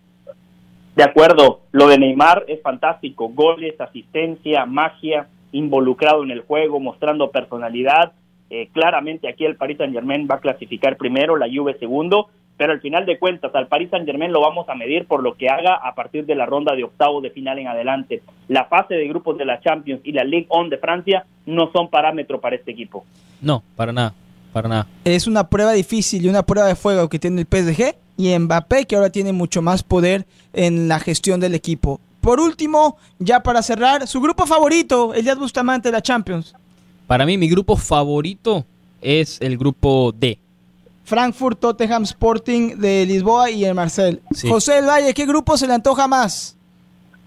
[0.96, 7.30] De acuerdo, lo de Neymar es fantástico, goles, asistencia, magia, involucrado en el juego, mostrando
[7.30, 8.12] personalidad
[8.54, 12.72] eh, claramente aquí el Paris Saint Germain va a clasificar primero, la Juve segundo, pero
[12.72, 15.48] al final de cuentas al Paris Saint Germain lo vamos a medir por lo que
[15.48, 18.22] haga a partir de la ronda de octavo de final en adelante.
[18.46, 21.90] La fase de grupos de la Champions y la Ligue 1 de Francia no son
[21.90, 23.04] parámetro para este equipo.
[23.40, 24.14] No, para nada,
[24.52, 24.86] para nada.
[25.04, 28.86] Es una prueba difícil y una prueba de fuego que tiene el PSG y Mbappé
[28.86, 32.00] que ahora tiene mucho más poder en la gestión del equipo.
[32.20, 36.54] Por último, ya para cerrar, su grupo favorito, el Elías Bustamante de la Champions.
[37.06, 38.64] Para mí, mi grupo favorito
[39.00, 40.38] es el grupo D.
[41.04, 44.22] Frankfurt, Tottenham Sporting de Lisboa y el Marcel.
[44.48, 46.58] José El Valle, ¿qué grupo se le antoja más?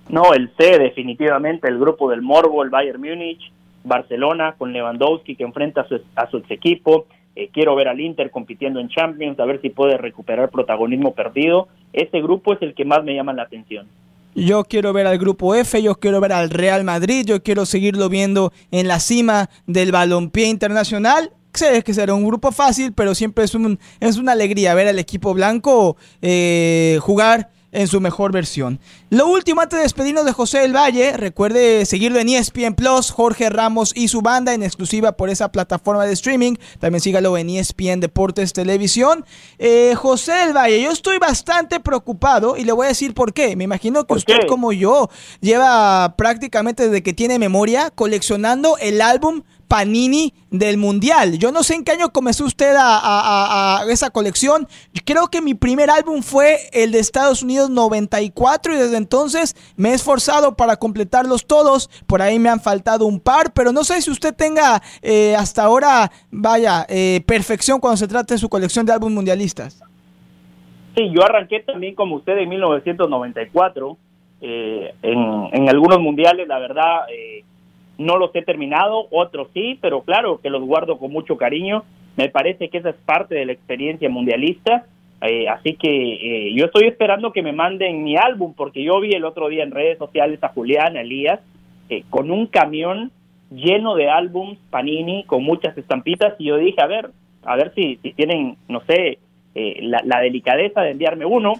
[0.10, 3.52] No, el C, definitivamente, el grupo del Morbo, el Bayern Múnich,
[3.84, 7.06] Barcelona con Lewandowski que enfrenta a su, a su equipo.
[7.36, 11.68] Eh, quiero ver al Inter compitiendo en Champions, a ver si puede recuperar protagonismo perdido.
[11.94, 13.88] Ese grupo es el que más me llama la atención.
[14.39, 18.08] Yo quiero ver al grupo F, yo quiero ver al Real Madrid, yo quiero seguirlo
[18.08, 21.34] viendo en la cima del balompié internacional.
[21.56, 25.00] Sé que será un grupo fácil, pero siempre es, un, es una alegría ver al
[25.00, 28.80] equipo blanco eh, jugar en su mejor versión.
[29.12, 33.52] Lo último antes de despedirnos de José del Valle, recuerde seguirlo en ESPN Plus, Jorge
[33.52, 36.56] Ramos y su banda en exclusiva por esa plataforma de streaming.
[36.80, 39.26] También sígalo en ESPN Deportes Televisión.
[39.60, 43.56] Eh, José del Valle, yo estoy bastante preocupado y le voy a decir por qué.
[43.56, 45.10] Me imagino que usted como yo
[45.40, 51.38] lleva prácticamente desde que tiene memoria coleccionando el álbum Panini del Mundial.
[51.38, 54.68] Yo no sé en qué año comenzó usted a, esa colección.
[55.06, 59.90] creo que mi primer álbum fue el de Estados Unidos 94 y desde entonces me
[59.90, 61.90] he esforzado para completarlos todos.
[62.08, 65.64] Por ahí me han faltado un par, pero no sé si usted tenga eh, hasta
[65.64, 69.84] ahora, vaya, eh, perfección cuando se trata de su colección de álbumes mundialistas.
[70.96, 73.98] Sí, yo arranqué también como usted en 1994.
[74.40, 77.02] Eh, en, en algunos mundiales, la verdad,
[77.98, 81.84] no los he terminado, otros sí, pero claro que los guardo con mucho cariño.
[82.16, 84.86] Me parece que esa es parte de la experiencia mundialista.
[85.22, 89.12] Eh, así que eh, yo estoy esperando que me manden mi álbum, porque yo vi
[89.14, 91.40] el otro día en redes sociales a Julián Elías
[91.90, 93.12] eh, con un camión
[93.50, 97.12] lleno de álbums Panini con muchas estampitas y yo dije, a ver,
[97.44, 99.20] a ver si, si tienen, no sé,
[99.56, 101.54] la, la delicadeza de enviarme uno.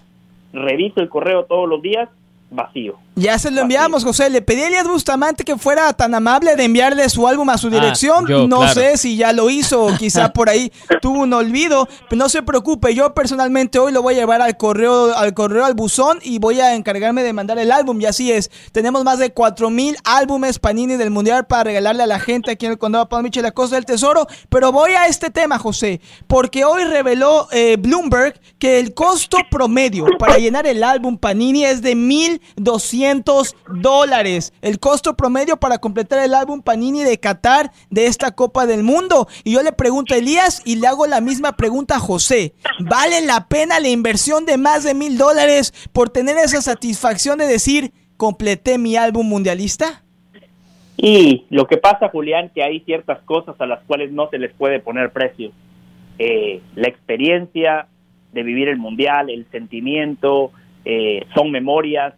[0.54, 2.10] Reviso el correo todos los días,
[2.50, 4.30] vacío Ya se lo enviamos, José.
[4.30, 7.70] Le pedí a Elías Bustamante que fuera tan amable de enviarle su álbum a su
[7.70, 8.26] dirección.
[8.48, 11.88] no sé si ya lo hizo o quizá por ahí tuvo un olvido.
[12.10, 15.66] Pero no se preocupe, yo personalmente hoy lo voy a llevar al correo, al correo
[15.66, 18.00] al buzón y voy a encargarme de mandar el álbum.
[18.00, 18.52] Y así es.
[18.72, 22.74] Tenemos más de 4000 álbumes Panini del Mundial para regalarle a la gente aquí en
[22.74, 24.28] el condado de Palm Beach la Costa del Tesoro.
[24.50, 30.06] Pero voy a este tema, José, porque hoy reveló eh, Bloomberg que el costo promedio
[30.18, 31.96] para llenar el álbum Panini es de
[32.58, 34.54] 1200 dólares.
[34.62, 39.28] El costo promedio para completar el álbum Panini de Qatar de esta Copa del Mundo.
[39.44, 42.54] Y yo le pregunto a Elías y le hago la misma pregunta a José.
[42.80, 47.48] ¿Vale la pena la inversión de más de mil dólares por tener esa satisfacción de
[47.48, 50.04] decir, completé mi álbum mundialista?
[50.98, 54.52] Y lo que pasa, Julián, que hay ciertas cosas a las cuales no se les
[54.54, 55.52] puede poner precio.
[56.18, 57.88] Eh, la experiencia
[58.34, 60.52] de vivir el mundial, el sentimiento,
[60.86, 62.16] eh, son memorias,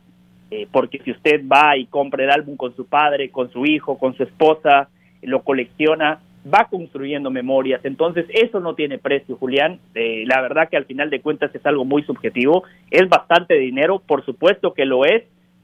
[0.52, 3.98] eh, porque si usted va y compra el álbum con su padre, con su hijo,
[3.98, 4.90] con su esposa,
[5.22, 6.20] lo colecciona,
[6.52, 7.82] va construyendo memorias.
[7.84, 9.80] Entonces, eso no tiene precio, Julián.
[9.94, 12.64] Eh, la verdad que al final de cuentas es algo muy subjetivo.
[12.90, 15.24] Es bastante dinero, por supuesto que lo es,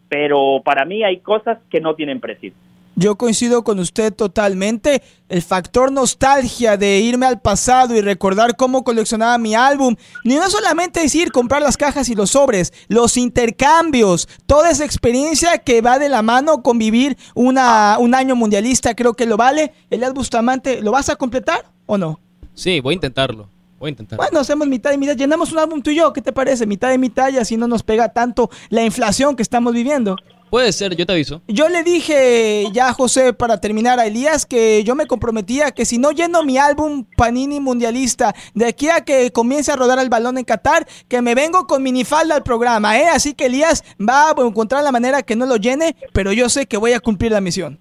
[0.09, 2.53] pero para mí hay cosas que no tienen precio.
[2.95, 5.03] Yo coincido con usted totalmente.
[5.27, 9.95] El factor nostalgia de irme al pasado y recordar cómo coleccionaba mi álbum.
[10.23, 15.57] Ni no solamente decir comprar las cajas y los sobres, los intercambios, toda esa experiencia
[15.57, 19.73] que va de la mano con vivir una, un año mundialista, creo que lo vale.
[19.89, 22.19] Elias Bustamante, ¿lo vas a completar o no?
[22.53, 23.49] Sí, voy a intentarlo.
[23.77, 24.17] Voy a intentar.
[24.17, 25.17] Bueno, hacemos mitad y mitad.
[25.17, 26.13] Llenamos un álbum tú y yo.
[26.13, 26.65] ¿Qué te parece?
[26.65, 30.15] Mitad y mitad y así no nos pega tanto la inflación que estamos viviendo.
[30.55, 31.41] Puede ser, yo te aviso.
[31.49, 35.97] Yo le dije ya, José, para terminar a Elías, que yo me comprometía que si
[35.97, 40.37] no lleno mi álbum Panini Mundialista de aquí a que comience a rodar el balón
[40.37, 43.07] en Qatar, que me vengo con minifalda al programa, ¿eh?
[43.13, 46.67] Así que Elías va a encontrar la manera que no lo llene, pero yo sé
[46.67, 47.77] que voy a cumplir la misión.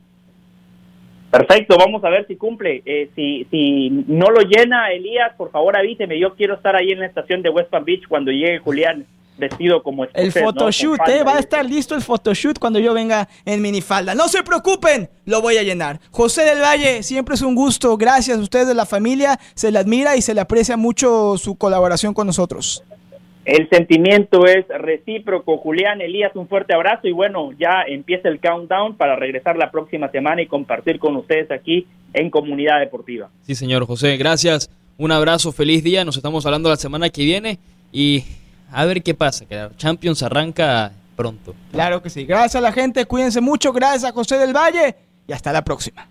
[1.30, 2.82] Perfecto, vamos a ver si cumple.
[2.86, 6.18] Eh, si, si no lo llena Elías, por favor avíseme.
[6.18, 9.82] Yo quiero estar ahí en la estación de West Palm Beach cuando llegue Julián vestido
[9.82, 11.22] como El photoshoot, ¿eh?
[11.24, 14.14] Va a estar listo el photoshoot cuando yo venga en minifalda.
[14.14, 16.00] No se preocupen, lo voy a llenar.
[16.10, 17.96] José del Valle, siempre es un gusto.
[17.96, 19.38] Gracias a ustedes de la familia.
[19.54, 22.84] Se le admira y se le aprecia mucho su colaboración con nosotros.
[23.44, 25.58] El sentimiento es recíproco.
[25.58, 30.10] Julián, Elías, un fuerte abrazo y bueno, ya empieza el countdown para regresar la próxima
[30.10, 33.28] semana y compartir con ustedes aquí en Comunidad Deportiva.
[33.42, 34.70] Sí, señor José, gracias.
[34.96, 36.04] Un abrazo, feliz día.
[36.06, 37.58] Nos estamos hablando la semana que viene
[37.92, 38.24] y
[38.74, 41.54] a ver qué pasa, que la Champions arranca pronto.
[41.70, 42.24] Claro que sí.
[42.24, 46.08] Gracias a la gente, cuídense mucho, gracias a José del Valle y hasta la próxima.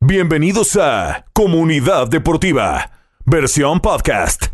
[0.00, 2.90] Bienvenidos a Comunidad Deportiva,
[3.24, 4.46] versión podcast.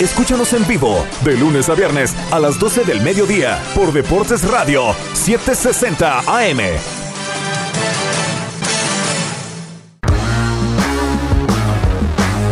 [0.00, 4.94] Escúchanos en vivo de lunes a viernes a las 12 del mediodía por Deportes Radio
[5.14, 6.97] 760 AM.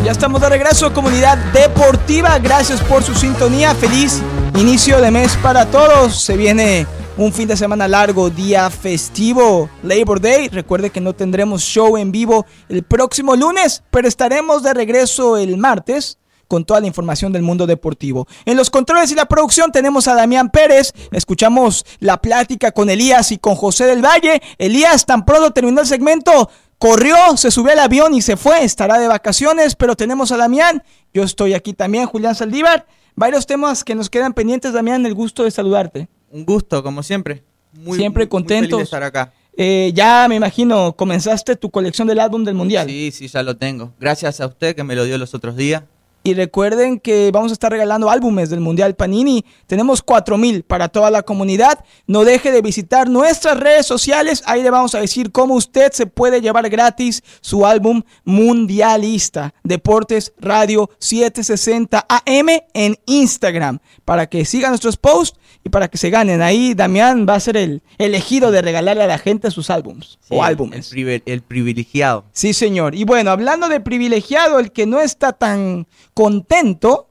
[0.06, 2.38] Ya estamos de regreso, comunidad deportiva.
[2.38, 3.74] Gracias por su sintonía.
[3.74, 4.22] Feliz
[4.56, 6.22] inicio de mes para todos.
[6.22, 10.46] Se viene un fin de semana largo, día festivo, Labor Day.
[10.46, 15.56] Recuerde que no tendremos show en vivo el próximo lunes, pero estaremos de regreso el
[15.56, 18.26] martes con toda la información del mundo deportivo.
[18.44, 20.92] En los controles y la producción tenemos a Damián Pérez.
[21.10, 24.40] Escuchamos la plática con Elías y con José del Valle.
[24.58, 28.64] Elías, tan pronto terminó el segmento, corrió, se subió al avión y se fue.
[28.64, 30.82] Estará de vacaciones, pero tenemos a Damián.
[31.12, 32.86] Yo estoy aquí también, Julián Saldívar.
[33.14, 35.06] Varios temas que nos quedan pendientes, Damián.
[35.06, 36.08] El gusto de saludarte.
[36.30, 37.44] Un gusto, como siempre.
[37.72, 39.32] Muy, siempre contento estar acá.
[39.56, 42.86] Eh, ya me imagino, comenzaste tu colección del álbum del Mundial.
[42.86, 43.94] Sí, sí, ya lo tengo.
[43.98, 45.82] Gracias a usted que me lo dio los otros días.
[46.26, 49.44] Y recuerden que vamos a estar regalando álbumes del Mundial Panini.
[49.68, 51.84] Tenemos 4000 para toda la comunidad.
[52.08, 54.42] No deje de visitar nuestras redes sociales.
[54.44, 59.54] Ahí le vamos a decir cómo usted se puede llevar gratis su álbum mundialista.
[59.62, 63.78] Deportes Radio 760 AM en Instagram.
[64.04, 66.42] Para que sigan nuestros posts y para que se ganen.
[66.42, 70.42] Ahí Damián va a ser el elegido de regalarle a la gente sus álbums o
[70.42, 70.92] álbumes.
[70.92, 72.24] El, el privilegiado.
[72.32, 72.96] Sí, señor.
[72.96, 75.86] Y bueno, hablando de privilegiado, el que no está tan
[76.16, 77.10] contento,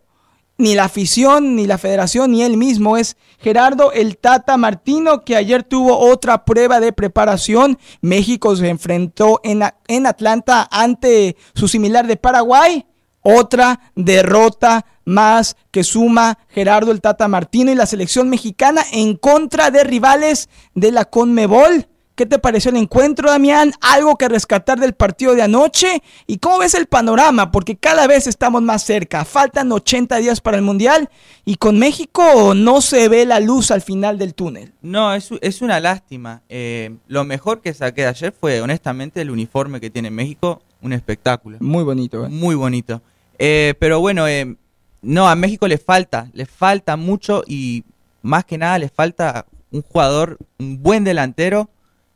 [0.58, 5.36] ni la afición, ni la federación, ni él mismo, es Gerardo el Tata Martino, que
[5.36, 7.78] ayer tuvo otra prueba de preparación.
[8.02, 12.88] México se enfrentó en, en Atlanta ante su similar de Paraguay.
[13.22, 19.70] Otra derrota más que suma Gerardo el Tata Martino y la selección mexicana en contra
[19.70, 21.88] de rivales de la Conmebol.
[22.15, 23.73] ¿Qué te pareció el encuentro, Damián?
[23.82, 26.01] ¿Algo que rescatar del partido de anoche?
[26.28, 27.51] ¿Y cómo ves el panorama?
[27.51, 29.26] Porque cada vez estamos más cerca.
[29.26, 31.09] Faltan 80 días para el Mundial
[31.43, 34.72] y con México no se ve la luz al final del túnel.
[34.82, 36.41] No, es, es una lástima.
[36.47, 40.61] Eh, lo mejor que saqué de ayer fue, honestamente, el uniforme que tiene México.
[40.82, 41.57] Un espectáculo.
[41.59, 42.26] Muy bonito.
[42.26, 42.30] ¿eh?
[42.30, 43.01] Muy bonito.
[43.38, 44.55] Eh, pero bueno, eh,
[45.01, 46.30] no, a México le falta.
[46.32, 47.84] Le falta mucho y
[48.22, 51.70] más que nada le falta un jugador, un buen delantero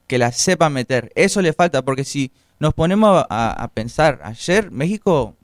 [0.09, 1.11] que la sepa meter.
[1.13, 5.35] Eso le falta, porque si nos ponemos a, pensar, ayer México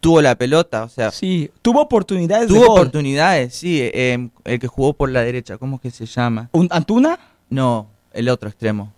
[0.00, 1.10] tuvo la pelota, o sea...
[1.10, 5.82] Sí, tuvo oportunidades Tuvo oportunidades, sí, em, el que jugó por la derecha, ¿cómo es
[5.82, 6.48] que se llama?
[6.52, 7.18] ¿Un, ¿Antuna?
[7.50, 8.90] No, el otro extremo.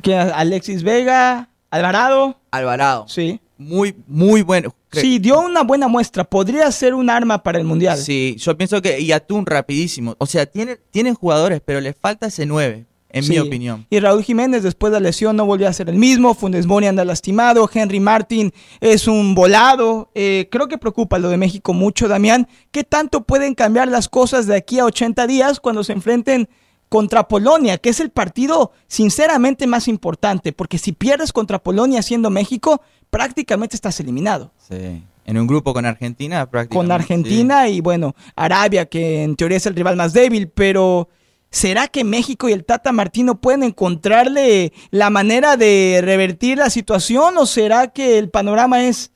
[0.00, 0.30] ¿Quién?
[0.34, 2.40] Alexis Vega, Alvarado.
[2.50, 3.06] Alvarado.
[3.08, 3.40] Sí.
[3.58, 4.74] Muy, muy bueno.
[4.90, 6.24] Sí, dio una buena muestra.
[6.24, 7.98] Podría ser un arma para el Mundial.
[7.98, 9.00] Sí, yo pienso que...
[9.00, 10.14] Y Atún rapidísimo.
[10.18, 13.86] O sea, tiene, tienen jugadores, pero le falta ese 9 en mi opinión.
[13.90, 16.86] Y Raúl Jiménez después de la lesión no volvió a ser el mismo, Fundes Mori
[16.86, 22.08] anda lastimado, Henry Martin es un volado, eh, creo que preocupa lo de México mucho,
[22.08, 22.48] Damián.
[22.72, 26.48] ¿Qué tanto pueden cambiar las cosas de aquí a 80 días cuando se enfrenten
[26.88, 30.52] contra Polonia, que es el partido sinceramente más importante?
[30.52, 34.50] Porque si pierdes contra Polonia siendo México, prácticamente estás eliminado.
[34.58, 35.02] Sí.
[35.26, 36.88] En un grupo con Argentina, prácticamente.
[36.88, 41.08] Con Argentina y bueno, Arabia, que en teoría es el rival más débil, pero
[41.54, 47.38] ¿Será que México y el Tata Martino pueden encontrarle la manera de revertir la situación
[47.38, 49.12] o será que el panorama es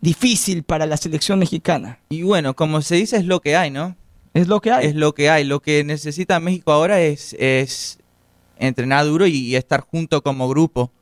[0.00, 1.98] difícil para la selección mexicana?
[2.08, 3.96] Y bueno, como se dice, es lo que hay, ¿no?
[4.32, 4.86] Es lo que hay.
[4.86, 5.42] Es lo que hay.
[5.42, 7.98] Lo que necesita México ahora es, es
[8.58, 10.92] entrenar duro y, estar junto como grupo.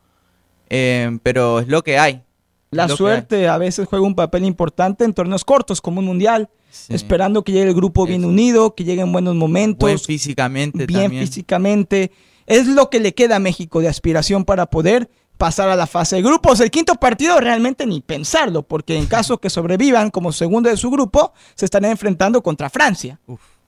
[0.70, 2.22] Eh, pero es lo que hay.
[2.70, 6.50] La suerte a veces juega un papel importante en torneos cortos como un mundial
[6.88, 9.80] esperando que llegue el grupo bien unido, que lleguen buenos momentos.
[9.80, 10.86] Buen físicamente.
[10.86, 12.12] Bien físicamente.
[12.46, 16.16] Es lo que le queda a México de aspiración para poder pasar a la fase
[16.16, 16.60] de grupos.
[16.60, 20.90] El quinto partido realmente ni pensarlo, porque en caso que sobrevivan como segundo de su
[20.90, 23.18] grupo, se estarán enfrentando contra Francia.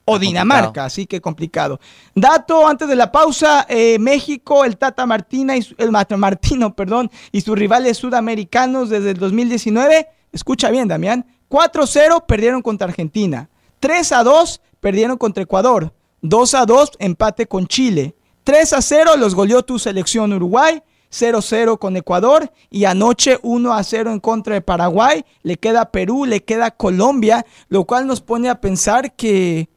[0.05, 1.79] O Dinamarca, así que complicado.
[2.13, 7.41] Dato antes de la pausa, eh, México, el Tata Martina y el Martino, perdón, y
[7.41, 10.07] sus rivales sudamericanos desde el 2019.
[10.31, 13.49] Escucha bien, Damián, 4-0 perdieron contra Argentina.
[13.81, 15.93] 3-2 perdieron contra Ecuador.
[16.23, 18.15] 2-2 empate con Chile.
[18.45, 20.81] 3-0 los goleó tu selección Uruguay.
[21.13, 25.23] 0-0 con Ecuador y anoche 1-0 en contra de Paraguay.
[25.43, 29.69] Le queda Perú, le queda Colombia, lo cual nos pone a pensar que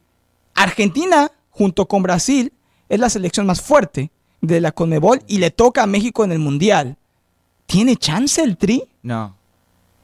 [0.63, 2.53] Argentina, junto con Brasil,
[2.89, 6.39] es la selección más fuerte de la Conmebol y le toca a México en el
[6.39, 6.97] Mundial.
[7.65, 8.83] ¿Tiene chance el Tri?
[9.01, 9.37] No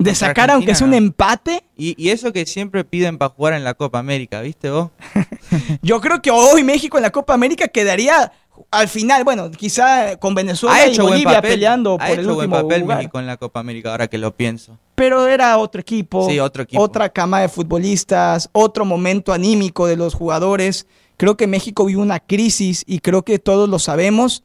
[0.03, 1.63] de sacar aunque sea un empate.
[1.75, 4.91] Y, eso que siempre piden para jugar en la Copa América, ¿viste vos?
[5.81, 8.31] Yo creo que hoy México en la Copa América quedaría
[8.69, 13.19] al final, bueno, quizá con Venezuela y Bolivia peleando por el último buen papel México
[13.19, 14.77] en la Copa América, ahora que lo pienso.
[14.95, 19.95] Pero era otro equipo, sí, otro equipo, otra cama de futbolistas, otro momento anímico de
[19.97, 20.85] los jugadores.
[21.17, 24.43] Creo que México vive una crisis y creo que todos lo sabemos.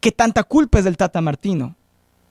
[0.00, 1.74] Que tanta culpa es del Tata Martino.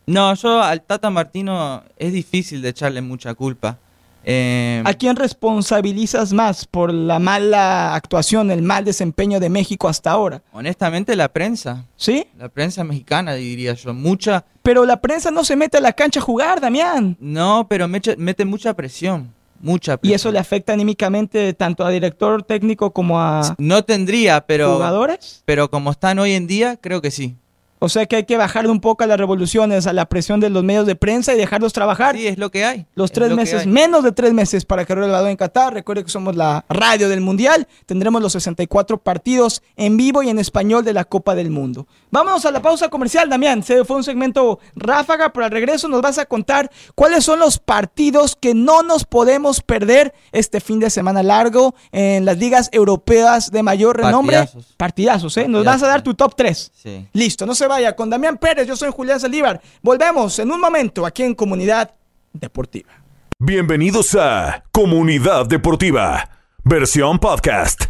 [0.05, 3.79] No, yo al Tata Martino es difícil de echarle mucha culpa.
[4.27, 10.11] Eh, ¿A quién responsabilizas más por la mala actuación, el mal desempeño de México hasta
[10.11, 10.41] ahora?
[10.51, 11.85] Honestamente, la prensa.
[11.95, 12.25] ¿Sí?
[12.37, 13.93] La prensa mexicana, diría yo.
[13.93, 14.43] Mucha.
[14.63, 17.15] Pero la prensa no se mete a la cancha a jugar, Damián.
[17.19, 19.31] No, pero mete, mete mucha presión.
[19.59, 20.11] Mucha presión.
[20.11, 23.55] ¿Y eso le afecta anímicamente tanto a director técnico como a.
[23.59, 24.73] No tendría, pero.
[24.73, 25.43] ¿Jugadores?
[25.45, 27.35] Pero como están hoy en día, creo que sí.
[27.79, 30.49] O sea que hay que bajarle un poco a las revoluciones, a la presión de
[30.49, 32.15] los medios de prensa y dejarlos trabajar.
[32.15, 32.85] Sí, es lo que hay.
[32.95, 35.73] Los tres meses, menos de tres meses para que el balón en Qatar.
[35.73, 37.67] Recuerde que somos la radio del Mundial.
[37.85, 41.85] Tendremos los 64 partidos en vivo y en español de la Copa del Mundo.
[42.11, 43.61] Vámonos a la pausa comercial, Damián.
[43.61, 47.59] Se fue un segmento ráfaga, pero al regreso nos vas a contar cuáles son los
[47.59, 53.51] partidos que no nos podemos perder este fin de semana largo en las ligas europeas
[53.51, 54.37] de mayor renombre.
[54.37, 54.73] Partidazos.
[54.77, 55.47] Partidazos, ¿eh?
[55.47, 56.71] Nos vas a dar tu top 3.
[56.73, 57.07] Sí.
[57.11, 58.67] Listo, no se vaya con Damián Pérez.
[58.67, 59.61] Yo soy Julián Saldívar.
[59.81, 61.93] Volvemos en un momento aquí en Comunidad
[62.33, 62.91] Deportiva.
[63.39, 66.29] Bienvenidos a Comunidad Deportiva,
[66.63, 67.85] versión podcast.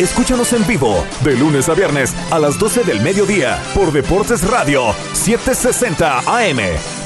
[0.00, 4.92] Escúchanos en vivo de lunes a viernes a las 12 del mediodía por Deportes Radio
[5.14, 7.05] 760 AM.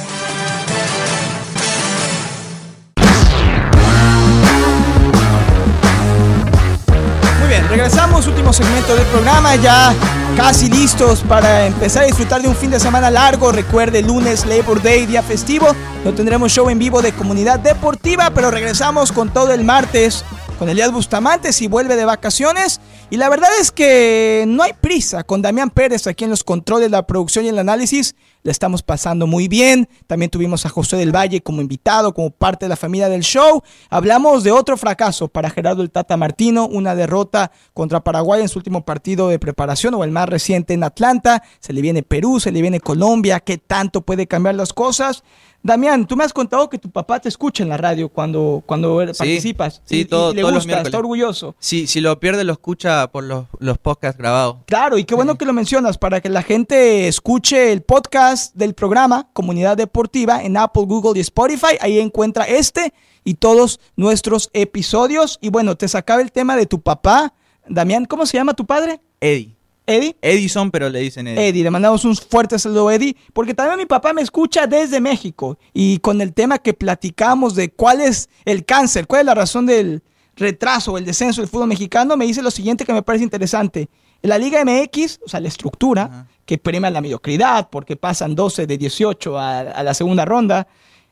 [7.71, 9.95] Regresamos, último segmento del programa, ya
[10.37, 13.53] casi listos para empezar a disfrutar de un fin de semana largo.
[13.53, 15.69] Recuerde, lunes Labor Day, día festivo,
[16.05, 20.25] no tendremos show en vivo de comunidad deportiva, pero regresamos con todo el martes
[20.61, 22.83] con Elías Bustamante si vuelve de vacaciones.
[23.09, 25.25] Y la verdad es que no hay prisa.
[25.25, 29.27] Con Damián Pérez aquí en los controles, la producción y el análisis, le estamos pasando
[29.27, 29.89] muy bien.
[30.07, 33.63] También tuvimos a José del Valle como invitado, como parte de la familia del show.
[33.89, 38.59] Hablamos de otro fracaso para Gerardo el Tata Martino, una derrota contra Paraguay en su
[38.59, 41.43] último partido de preparación o el más reciente en Atlanta.
[41.61, 43.41] Se le viene Perú, se le viene Colombia.
[43.41, 45.23] ¿Qué tanto puede cambiar las cosas?
[45.63, 48.97] Damián, tú me has contado que tu papá te escucha en la radio cuando, cuando
[48.97, 49.83] participas.
[49.85, 51.55] Sí, y, todo, y le todos gusta, está orgulloso.
[51.59, 54.57] Sí, si lo pierde lo escucha por los, los podcasts grabados.
[54.65, 58.75] Claro, y qué bueno que lo mencionas para que la gente escuche el podcast del
[58.75, 61.77] programa Comunidad Deportiva en Apple, Google y Spotify.
[61.81, 62.93] Ahí encuentra este
[63.25, 65.39] y todos nuestros episodios.
[65.41, 67.35] Y bueno, te sacaba el tema de tu papá.
[67.69, 69.01] Damián, ¿cómo se llama tu padre?
[69.21, 69.57] Eddie.
[69.87, 70.17] Eddie.
[70.23, 71.49] Edison, pero le dicen Eddie.
[71.49, 75.01] Eddie, le mandamos un fuerte saludo a Eddie, porque también mi papá me escucha desde
[75.01, 79.35] México y con el tema que platicamos de cuál es el cáncer, cuál es la
[79.35, 80.03] razón del
[80.37, 83.89] retraso el descenso del fútbol mexicano, me dice lo siguiente que me parece interesante.
[84.23, 86.27] En la Liga MX, o sea, la estructura Ajá.
[86.51, 90.67] Que premia la mediocridad porque pasan 12 de 18 a, a la segunda ronda,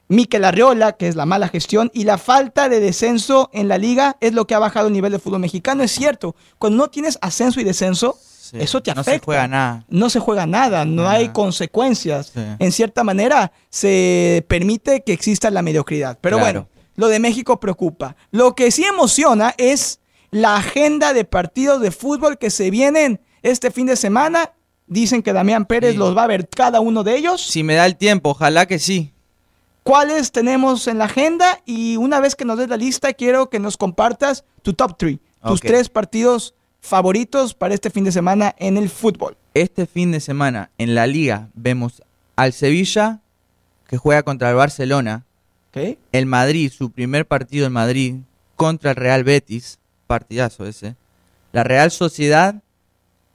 [0.09, 4.17] Mikel Arriola, que es la mala gestión, y la falta de descenso en la liga
[4.21, 5.85] es lo que ha bajado el nivel del fútbol mexicano.
[5.85, 9.47] Es cierto, cuando no tienes ascenso y descenso, Sí, eso te no afecta se juega
[9.47, 9.85] nada.
[9.89, 12.33] no se juega nada, no hay consecuencias.
[12.35, 12.41] Sí.
[12.59, 16.19] En cierta manera, se permite que exista la mediocridad.
[16.21, 16.45] Pero Claro.
[16.67, 18.17] bueno, lo de México preocupa.
[18.33, 20.01] Lo que sí emociona es
[20.33, 24.51] la agenda de partidos de fútbol que se vienen este fin de semana.
[24.89, 25.99] Dicen que Damián Pérez Sí.
[25.99, 27.43] los va a ver cada uno de ellos.
[27.43, 29.13] Si me da el tiempo, ojalá que sí.
[29.83, 31.61] ¿Cuáles tenemos en la agenda?
[31.65, 35.19] Y una vez que nos des la lista, quiero que nos compartas tu top 3,
[35.47, 39.37] tus tres partidos favoritos para este fin de semana en el fútbol.
[39.55, 42.03] Este fin de semana en la liga vemos
[42.37, 43.21] al Sevilla
[43.89, 45.25] que juega contra el Barcelona,
[46.13, 48.17] el Madrid, su primer partido en Madrid
[48.57, 50.97] contra el Real Betis, partidazo ese.
[51.53, 52.57] La Real Sociedad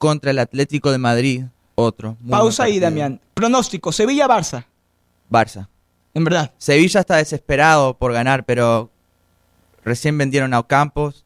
[0.03, 1.45] contra el Atlético de Madrid,
[1.75, 2.17] otro.
[2.29, 2.77] Pausa ahí.
[2.77, 3.21] Damián.
[3.35, 4.65] Pronóstico, Sevilla-Barça,
[5.31, 5.69] Barça.
[6.13, 6.51] en verdad.
[6.57, 8.91] Sevilla está desesperado por ganar, pero
[9.85, 11.23] recién vendieron a Ocampos.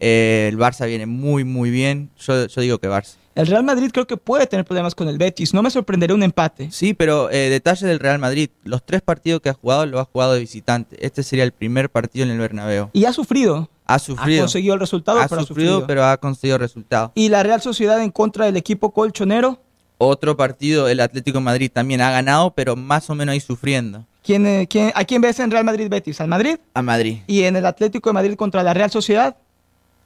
[0.00, 2.10] Eh, el Barça viene muy, muy bien.
[2.18, 3.14] Yo, yo digo que Barça.
[3.36, 5.52] El Real Madrid creo que puede tener problemas con el Betis.
[5.52, 6.70] No me sorprendería un empate.
[6.72, 8.48] Sí, pero eh, detalle del Real Madrid.
[8.64, 10.96] Los tres partidos que ha jugado lo ha jugado de visitante.
[11.04, 12.88] Este sería el primer partido en el Bernabéu.
[12.94, 13.68] Y ha sufrido.
[13.86, 14.42] Ha Ha sufrido.
[14.44, 15.86] conseguido el resultado, ha pero sufrido, ha sufrido.
[15.86, 17.12] pero ha conseguido resultado.
[17.14, 19.60] Y la Real Sociedad en contra del equipo colchonero.
[19.98, 24.04] Otro partido, el Atlético de Madrid también ha ganado, pero más o menos ahí sufriendo.
[24.22, 26.20] ¿Quién, eh, quién- ¿A quién ves en Real Madrid-Betis?
[26.20, 26.56] ¿Al Madrid?
[26.74, 27.18] A Madrid.
[27.26, 29.36] Y en el Atlético de Madrid contra la Real Sociedad.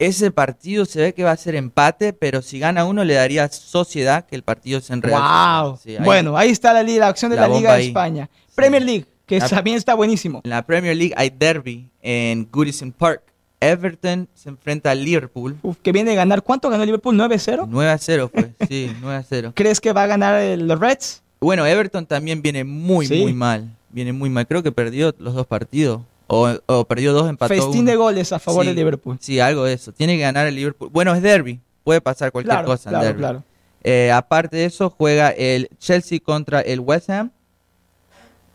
[0.00, 3.48] Ese partido se ve que va a ser empate, pero si gana uno le daría
[3.50, 5.62] sociedad que el partido se enreda.
[5.62, 5.78] ¡Wow!
[5.80, 7.86] Sí, ahí- bueno, ahí está la, la acción de La Liga de ahí.
[7.88, 8.28] España.
[8.54, 10.40] Premier League, que La- también está buenísimo.
[10.42, 13.22] En la Premier League hay derby en Goodison Park.
[13.60, 15.58] Everton se enfrenta al Liverpool.
[15.62, 16.42] Uf, que viene a ganar.
[16.42, 17.14] ¿Cuánto ganó Liverpool?
[17.14, 17.66] ¿9-0?
[17.68, 19.52] 9 a 0 fue, sí, 9 a 0.
[19.54, 21.22] ¿Crees que va a ganar el- los Reds?
[21.40, 23.20] Bueno, Everton también viene muy, Sí.
[23.20, 23.68] muy mal.
[23.90, 24.46] Viene muy mal.
[24.46, 26.00] Creo que perdió los dos partidos.
[26.32, 27.90] O, o perdió dos, empató Festín uno.
[27.90, 29.16] de goles a favor Sí, de Liverpool.
[29.20, 29.92] Sí, algo de eso.
[29.92, 30.88] Tiene que ganar el Liverpool.
[30.92, 31.60] Bueno, es derby.
[31.82, 33.18] Puede pasar cualquier Claro, cosa en claro, derby.
[33.18, 33.44] claro.
[33.82, 37.30] Eh, aparte de eso, juega el Chelsea contra el West Ham.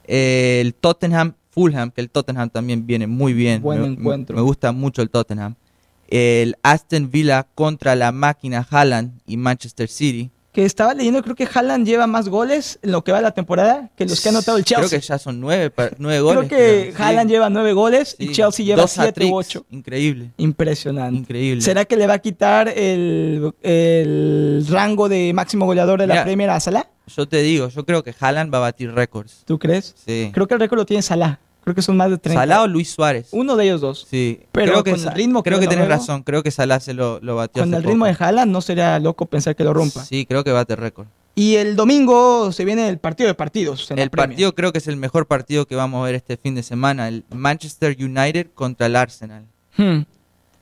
[0.06, 3.62] El Tottenham, Fulham, que el Tottenham también viene muy bien.
[3.62, 4.36] Buen me, encuentro.
[4.36, 5.56] me gusta mucho el Tottenham.
[6.08, 10.30] El Aston Villa contra la máquina Haaland y Manchester City.
[10.56, 13.90] Que estaba leyendo, creo que Haaland lleva más goles en lo que va la temporada
[13.98, 14.88] que los que ha anotado el Chelsea.
[14.88, 16.50] Creo que ya son nueve, nueve Creo goles.
[16.50, 17.04] que sí.
[17.04, 18.32] Haaland lleva nueve goles y.
[18.32, 19.66] Chelsea lleva Dos siete u ocho.
[19.70, 21.20] Increíble, Impresionante.
[21.20, 21.62] increíble.
[21.62, 26.24] ¿Será que le va a quitar el, el rango de máximo goleador de la.
[26.24, 26.88] Premier a Salah?
[27.08, 29.44] Yo te digo, yo creo que Haaland va a batir récords.
[29.46, 29.94] ¿Tú crees?
[30.08, 30.32] Sí.
[30.34, 31.38] Creo que el récord lo tiene Salah.
[31.66, 32.40] Creo que son más de 30.
[32.42, 33.30] Salah o Luis Suárez.
[33.32, 34.06] Uno de ellos dos.
[34.08, 34.40] Sí.
[34.52, 36.22] Pero creo que con el ritmo que creo que luego- razón.
[36.22, 39.26] Creo que Salah se lo, lo batió Con el ritmo de Haaland no sería loco
[39.26, 40.06] pensar que lo rompa.
[40.06, 41.08] Sí, creo que bate récord.
[41.34, 43.90] Y el domingo se viene el partido de partidos.
[43.90, 46.54] en El partido creo que es el mejor partido que vamos a ver este fin
[46.54, 47.08] de semana.
[47.08, 49.46] El Manchester United contra el Arsenal.
[49.76, 50.02] Hmm.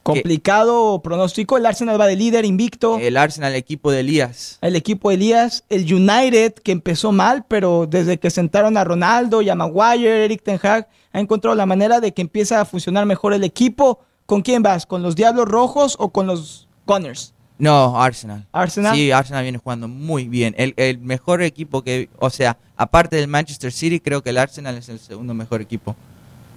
[0.04, 1.58] Complicado pronóstico.
[1.58, 3.00] El Arsenal va de líder invicto.
[3.00, 4.60] El Arsenal, equipo de Elías.
[4.62, 9.42] el equipo de Elías, el United que empezó mal, pero desde que sentaron a Ronaldo
[9.42, 13.06] y a Maguire, Eric Ten Hag, ha encontrado la manera de que empieza a funcionar
[13.06, 14.00] mejor el equipo.
[14.26, 14.86] ¿Con quién vas?
[14.86, 17.34] ¿Con los Diablos Rojos o con los Gunners?
[17.58, 18.46] No, Arsenal.
[18.52, 18.96] Arsenal.
[18.96, 20.54] Sí, Arsenal viene jugando muy bien.
[20.58, 24.76] El, el mejor equipo que, o sea, aparte del Manchester City, creo que el Arsenal
[24.76, 25.96] es el segundo mejor equipo.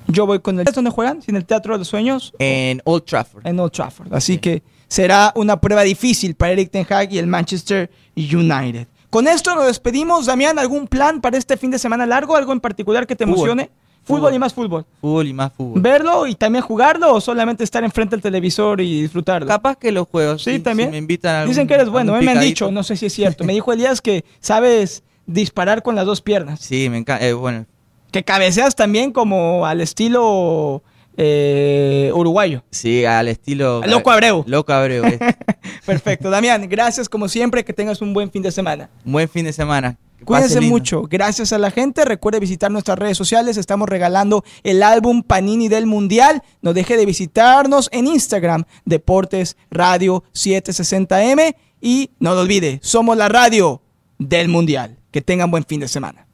[0.08, 0.64] Yo voy con el...
[0.66, 1.20] ¿Dónde juegan?
[1.26, 2.32] ¿En el Teatro de los Sueños?
[2.38, 3.46] En Old Trafford.
[3.46, 4.12] En Old Trafford.
[4.14, 4.38] Así Sí.
[4.38, 8.86] que será una prueba difícil para Eric Ten Hag y el Manchester United.
[9.10, 10.26] Con esto nos despedimos.
[10.26, 12.36] Damián, ¿algún plan para este fin de semana largo?
[12.36, 13.36] ¿Algo en particular que te Fútbol.
[13.50, 13.70] emocione?
[14.04, 14.86] Fútbol y más fútbol.
[15.00, 15.80] Fútbol y más fútbol.
[15.82, 19.48] ¿Verlo y también jugarlo o solamente estar enfrente del televisor y disfrutarlo?
[19.48, 20.44] Capaz que los juegos.
[20.44, 20.90] Sí, si- también.
[20.90, 22.96] si me invitan a algún- Dicen que eres bueno, eh, me han dicho, no sé
[22.96, 23.42] si es cierto.
[23.44, 26.60] Me dijo Elías que sabes disparar con las dos piernas.
[26.60, 27.26] Sí, me encanta.
[27.26, 27.66] eh, bueno,
[28.10, 30.82] Que cabeceas también como al estilo
[31.16, 32.62] eh, uruguayo.
[32.70, 33.82] sí, al estilo.
[33.86, 34.44] Loco Abreu.
[34.46, 35.04] Loco Abreu.
[35.06, 35.18] eh.
[35.86, 36.30] Perfecto.
[36.30, 37.64] Damián, gracias como siempre.
[37.64, 38.90] Que tengas un buen fin de semana.
[39.04, 39.98] Buen fin de semana.
[40.24, 41.02] Cuídense mucho.
[41.02, 42.04] Gracias a la gente.
[42.04, 43.56] Recuerde visitar nuestras redes sociales.
[43.58, 46.42] Estamos regalando el álbum Panini del Mundial.
[46.62, 51.54] No deje de visitarnos en Instagram, Deportes Radio 760M.
[51.80, 53.82] Y no lo olvide, somos la radio
[54.18, 54.96] del Mundial.
[55.10, 56.25] Que tengan buen fin de semana.